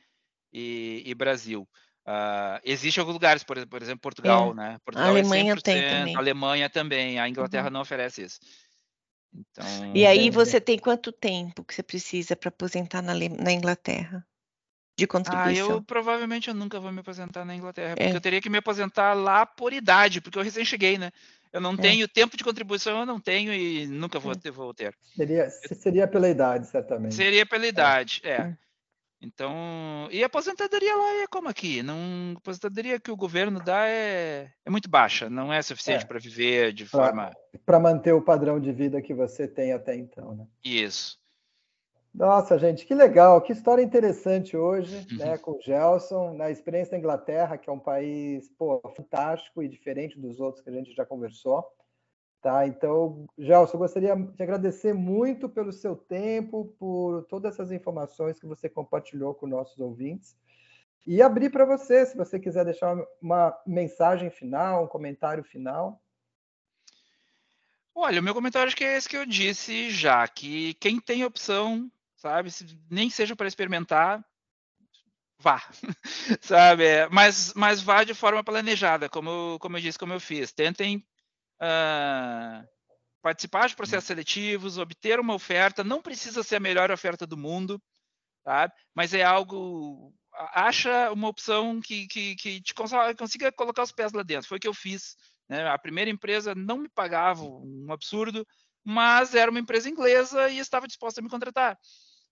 [0.53, 1.69] e, e Brasil.
[2.07, 4.55] Uh, existe alguns lugares, por, por exemplo, Portugal, é.
[4.55, 4.79] né?
[4.85, 6.15] Portugal a Alemanha é tem também.
[6.15, 7.19] A Alemanha também.
[7.19, 7.73] A Inglaterra uhum.
[7.73, 8.39] não oferece isso.
[9.35, 14.25] Então, e aí você tem quanto tempo que você precisa para aposentar na, na Inglaterra?
[14.97, 15.69] De contribuição?
[15.69, 18.17] Ah, eu provavelmente eu nunca vou me aposentar na Inglaterra, porque é.
[18.17, 21.11] eu teria que me aposentar lá por idade, porque eu recém cheguei, né?
[21.53, 21.77] Eu não é.
[21.77, 24.35] tenho tempo de contribuição, eu não tenho e nunca vou é.
[24.37, 24.51] ter.
[24.51, 24.95] Vou ter.
[25.15, 27.15] Seria, seria pela idade, certamente.
[27.15, 27.69] Seria pela é.
[27.69, 28.31] idade, é.
[28.31, 28.57] é.
[29.21, 33.89] Então, e a aposentadoria lá é como aqui, não, a aposentadoria que o governo dá
[33.89, 36.07] é, é muito baixa, não é suficiente é.
[36.07, 37.33] para viver de pra, forma
[37.65, 40.47] para manter o padrão de vida que você tem até então, né?
[40.63, 41.19] Isso.
[42.17, 46.99] Nossa, gente, que legal, que história interessante hoje, né, com o Gelson, na experiência da
[46.99, 51.05] Inglaterra, que é um país, pô, fantástico e diferente dos outros que a gente já
[51.05, 51.62] conversou.
[52.41, 52.67] Tá?
[52.67, 58.47] Então, Gelson, eu gostaria de agradecer muito pelo seu tempo, por todas essas informações que
[58.47, 60.35] você compartilhou com nossos ouvintes.
[61.07, 66.01] E abrir para você, se você quiser deixar uma mensagem final, um comentário final.
[67.95, 71.25] Olha, o meu comentário acho que é esse que eu disse já, que quem tem
[71.25, 72.51] opção sabe?
[72.51, 74.25] Se, nem seja para experimentar,
[75.39, 75.62] vá,
[76.41, 76.85] sabe?
[76.85, 80.53] É, mas, mas vá de forma planejada, como, como eu disse, como eu fiz.
[80.53, 81.05] Tentem
[81.61, 82.67] uh,
[83.23, 85.85] participar de processos seletivos, obter uma oferta.
[85.85, 87.81] Não precisa ser a melhor oferta do mundo,
[88.45, 88.73] sabe?
[88.95, 90.12] Mas é algo.
[90.53, 94.49] Acha uma opção que, que, que te consiga colocar os pés lá dentro.
[94.49, 95.17] Foi o que eu fiz.
[95.49, 95.67] Né?
[95.67, 98.47] A primeira empresa não me pagava um absurdo,
[98.85, 101.79] mas era uma empresa inglesa e estava disposta a me contratar.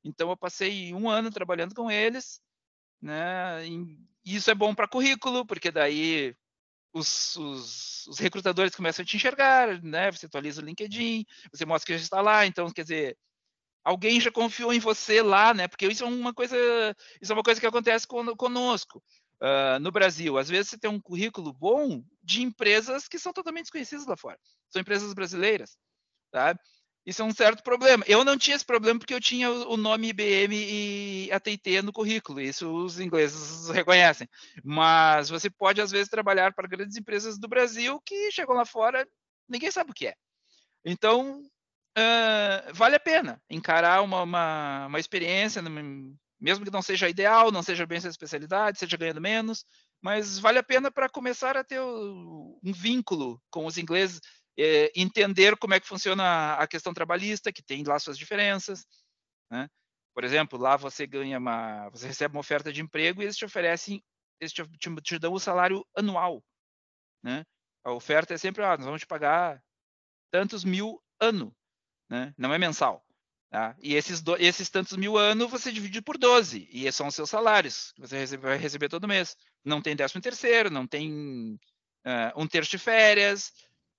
[0.05, 2.41] Então eu passei um ano trabalhando com eles,
[3.01, 3.67] né?
[3.67, 6.37] E isso é bom para currículo, porque daí
[6.93, 10.13] os, os, os, recrutadores começam a te enxergar, né?
[10.13, 13.19] Você atualiza o LinkedIn, você mostra que já está lá, então quer dizer,
[13.83, 15.67] alguém já confiou em você lá, né?
[15.67, 16.57] Porque isso é uma coisa,
[17.21, 19.03] isso é uma coisa que acontece conosco.
[19.41, 23.65] Uh, no Brasil, às vezes você tem um currículo bom de empresas que são totalmente
[23.65, 24.39] desconhecidas lá fora.
[24.71, 25.77] São empresas brasileiras,
[26.33, 26.61] sabe?
[27.07, 28.03] Isso é um certo problema.
[28.07, 32.41] Eu não tinha esse problema porque eu tinha o nome IBM e AT&T no currículo.
[32.41, 34.29] Isso os ingleses reconhecem.
[34.63, 39.07] Mas você pode às vezes trabalhar para grandes empresas do Brasil que chegam lá fora,
[39.47, 40.15] ninguém sabe o que é.
[40.83, 41.43] Então
[41.99, 45.61] uh, vale a pena encarar uma, uma, uma experiência,
[46.41, 49.65] mesmo que não seja ideal, não seja bem sua especialidade, seja ganhando menos,
[50.01, 54.21] mas vale a pena para começar a ter um vínculo com os ingleses
[54.59, 58.87] é, entender como é que funciona a questão trabalhista, que tem lá suas diferenças.
[59.51, 59.69] Né?
[60.15, 63.45] Por exemplo, lá você ganha uma, você recebe uma oferta de emprego e eles te
[63.45, 64.03] oferecem,
[64.41, 66.43] eles te, te, te dão o salário anual.
[67.23, 67.45] Né?
[67.83, 69.63] A oferta é sempre, ah, nós vamos te pagar
[70.31, 71.55] tantos mil ano,
[72.09, 72.33] né?
[72.39, 73.05] não é mensal.
[73.51, 73.77] Tá?
[73.81, 77.31] E esses, do, esses tantos mil ano você divide por 12, e são os seus
[77.31, 79.37] salários, que você recebe, vai receber todo mês.
[79.65, 81.55] Não tem décimo terceiro, não tem
[82.05, 83.53] uh, um terço de férias,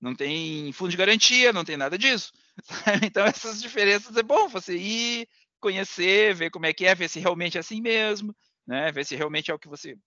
[0.05, 2.31] não tem fundo de garantia, não tem nada disso.
[3.03, 5.27] Então, essas diferenças é bom você ir,
[5.59, 8.35] conhecer, ver como é que é, ver se realmente é assim mesmo,
[8.67, 8.91] né?
[8.91, 9.97] ver se realmente é o que você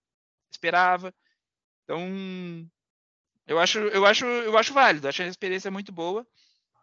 [0.49, 1.13] esperava.
[1.83, 2.01] Então,
[3.45, 6.25] eu acho, eu acho, eu acho válido, acho a experiência muito boa.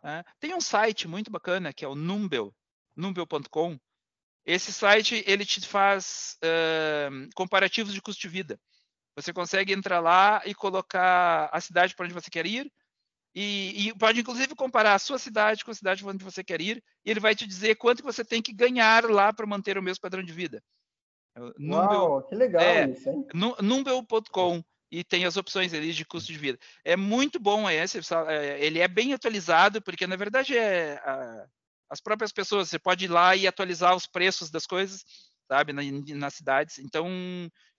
[0.02, 0.22] Né?
[0.38, 2.54] Tem um site muito bacana que é o Numbel,
[2.94, 3.78] numbel.com.
[4.44, 8.60] Esse site ele te faz uh, comparativos de custo de vida.
[9.16, 12.70] Você consegue entrar lá e colocar a cidade para onde você quer ir,
[13.38, 16.82] e, e, pode inclusive comparar a sua cidade com a cidade onde você quer ir,
[17.04, 20.00] e ele vai te dizer quanto você tem que ganhar lá para manter o mesmo
[20.00, 20.62] padrão de vida.
[21.36, 23.26] É Uau, Numbel, que legal é, isso, hein?
[23.60, 26.58] Numbel.com e tem as opções ali de custo de vida.
[26.82, 31.46] É muito bom esse, é, ele é bem atualizado, porque na verdade é a,
[31.90, 35.04] as próprias pessoas, você pode ir lá e atualizar os preços das coisas,
[35.48, 35.82] sabe, na,
[36.16, 36.78] nas cidades.
[36.78, 37.08] Então,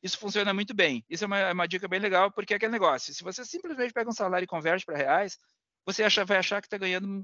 [0.01, 1.03] isso funciona muito bem.
[1.09, 3.13] Isso é uma, é uma, dica bem legal, porque é aquele negócio.
[3.13, 5.37] Se você simplesmente pega um salário e converte para reais,
[5.85, 7.23] você acha, vai achar que está ganhando,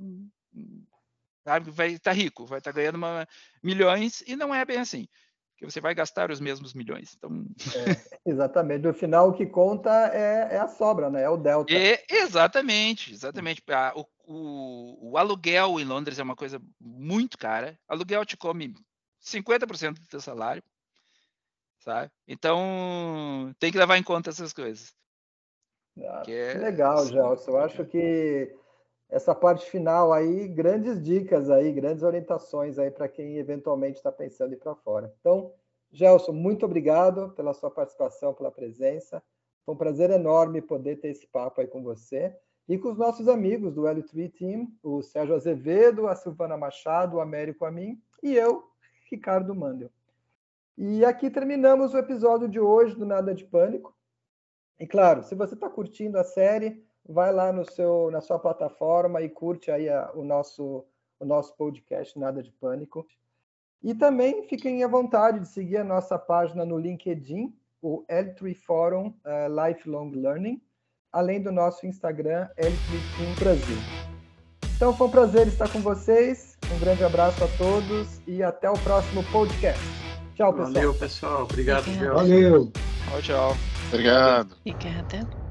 [1.44, 3.28] sabe, vai estar tá rico, vai estar tá ganhando uma,
[3.62, 5.08] milhões, e não é bem assim.
[5.52, 7.14] Porque você vai gastar os mesmos milhões.
[7.16, 7.46] Então...
[7.76, 8.84] É, exatamente.
[8.84, 11.24] No final, o que conta é, é, a sobra, né?
[11.24, 11.74] É o delta.
[11.74, 13.62] É, exatamente, exatamente.
[13.70, 17.78] Ah, o, o, o aluguel em Londres é uma coisa muito cara.
[17.88, 18.74] Aluguel te come
[19.24, 20.62] 50% do teu salário,
[21.80, 22.12] sabe?
[22.28, 24.94] Então, tem que levar em conta essas coisas.
[25.98, 26.54] Ah, que é...
[26.56, 27.52] Legal, Gelson.
[27.52, 28.54] Eu acho que
[29.10, 34.54] essa parte final aí, grandes dicas aí, grandes orientações aí para quem eventualmente está pensando
[34.54, 35.14] em ir para fora.
[35.20, 35.54] Então,
[35.92, 39.22] Gelson, muito obrigado pela sua participação, pela presença.
[39.66, 42.36] Foi um prazer enorme poder ter esse papo aí com você.
[42.68, 47.22] e com os nossos amigos do L3 Team, o Sérgio Azevedo, a Silvana Machado, o
[47.22, 48.64] Américo Amin e eu,
[49.14, 49.92] Ricardo Mandel.
[50.76, 53.96] E aqui terminamos o episódio de hoje do Nada de Pânico.
[54.80, 59.22] E claro, se você está curtindo a série, vai lá no seu, na sua plataforma
[59.22, 60.84] e curte aí a, o, nosso,
[61.20, 63.06] o nosso podcast Nada de Pânico.
[63.84, 69.14] E também fiquem à vontade de seguir a nossa página no LinkedIn, o L3 Forum
[69.26, 70.60] uh, Lifelong Learning,
[71.12, 73.78] além do nosso Instagram, L3 Team Brasil.
[74.76, 76.53] Então foi um prazer estar com vocês.
[76.72, 79.82] Um grande abraço a todos e até o próximo podcast.
[80.36, 80.74] Tchau, pessoal.
[80.74, 81.44] Valeu, pessoal.
[81.44, 82.72] Obrigado, Valeu.
[83.10, 83.58] Tchau, tchau.
[83.92, 84.56] Obrigado.
[84.66, 85.43] Obrigada.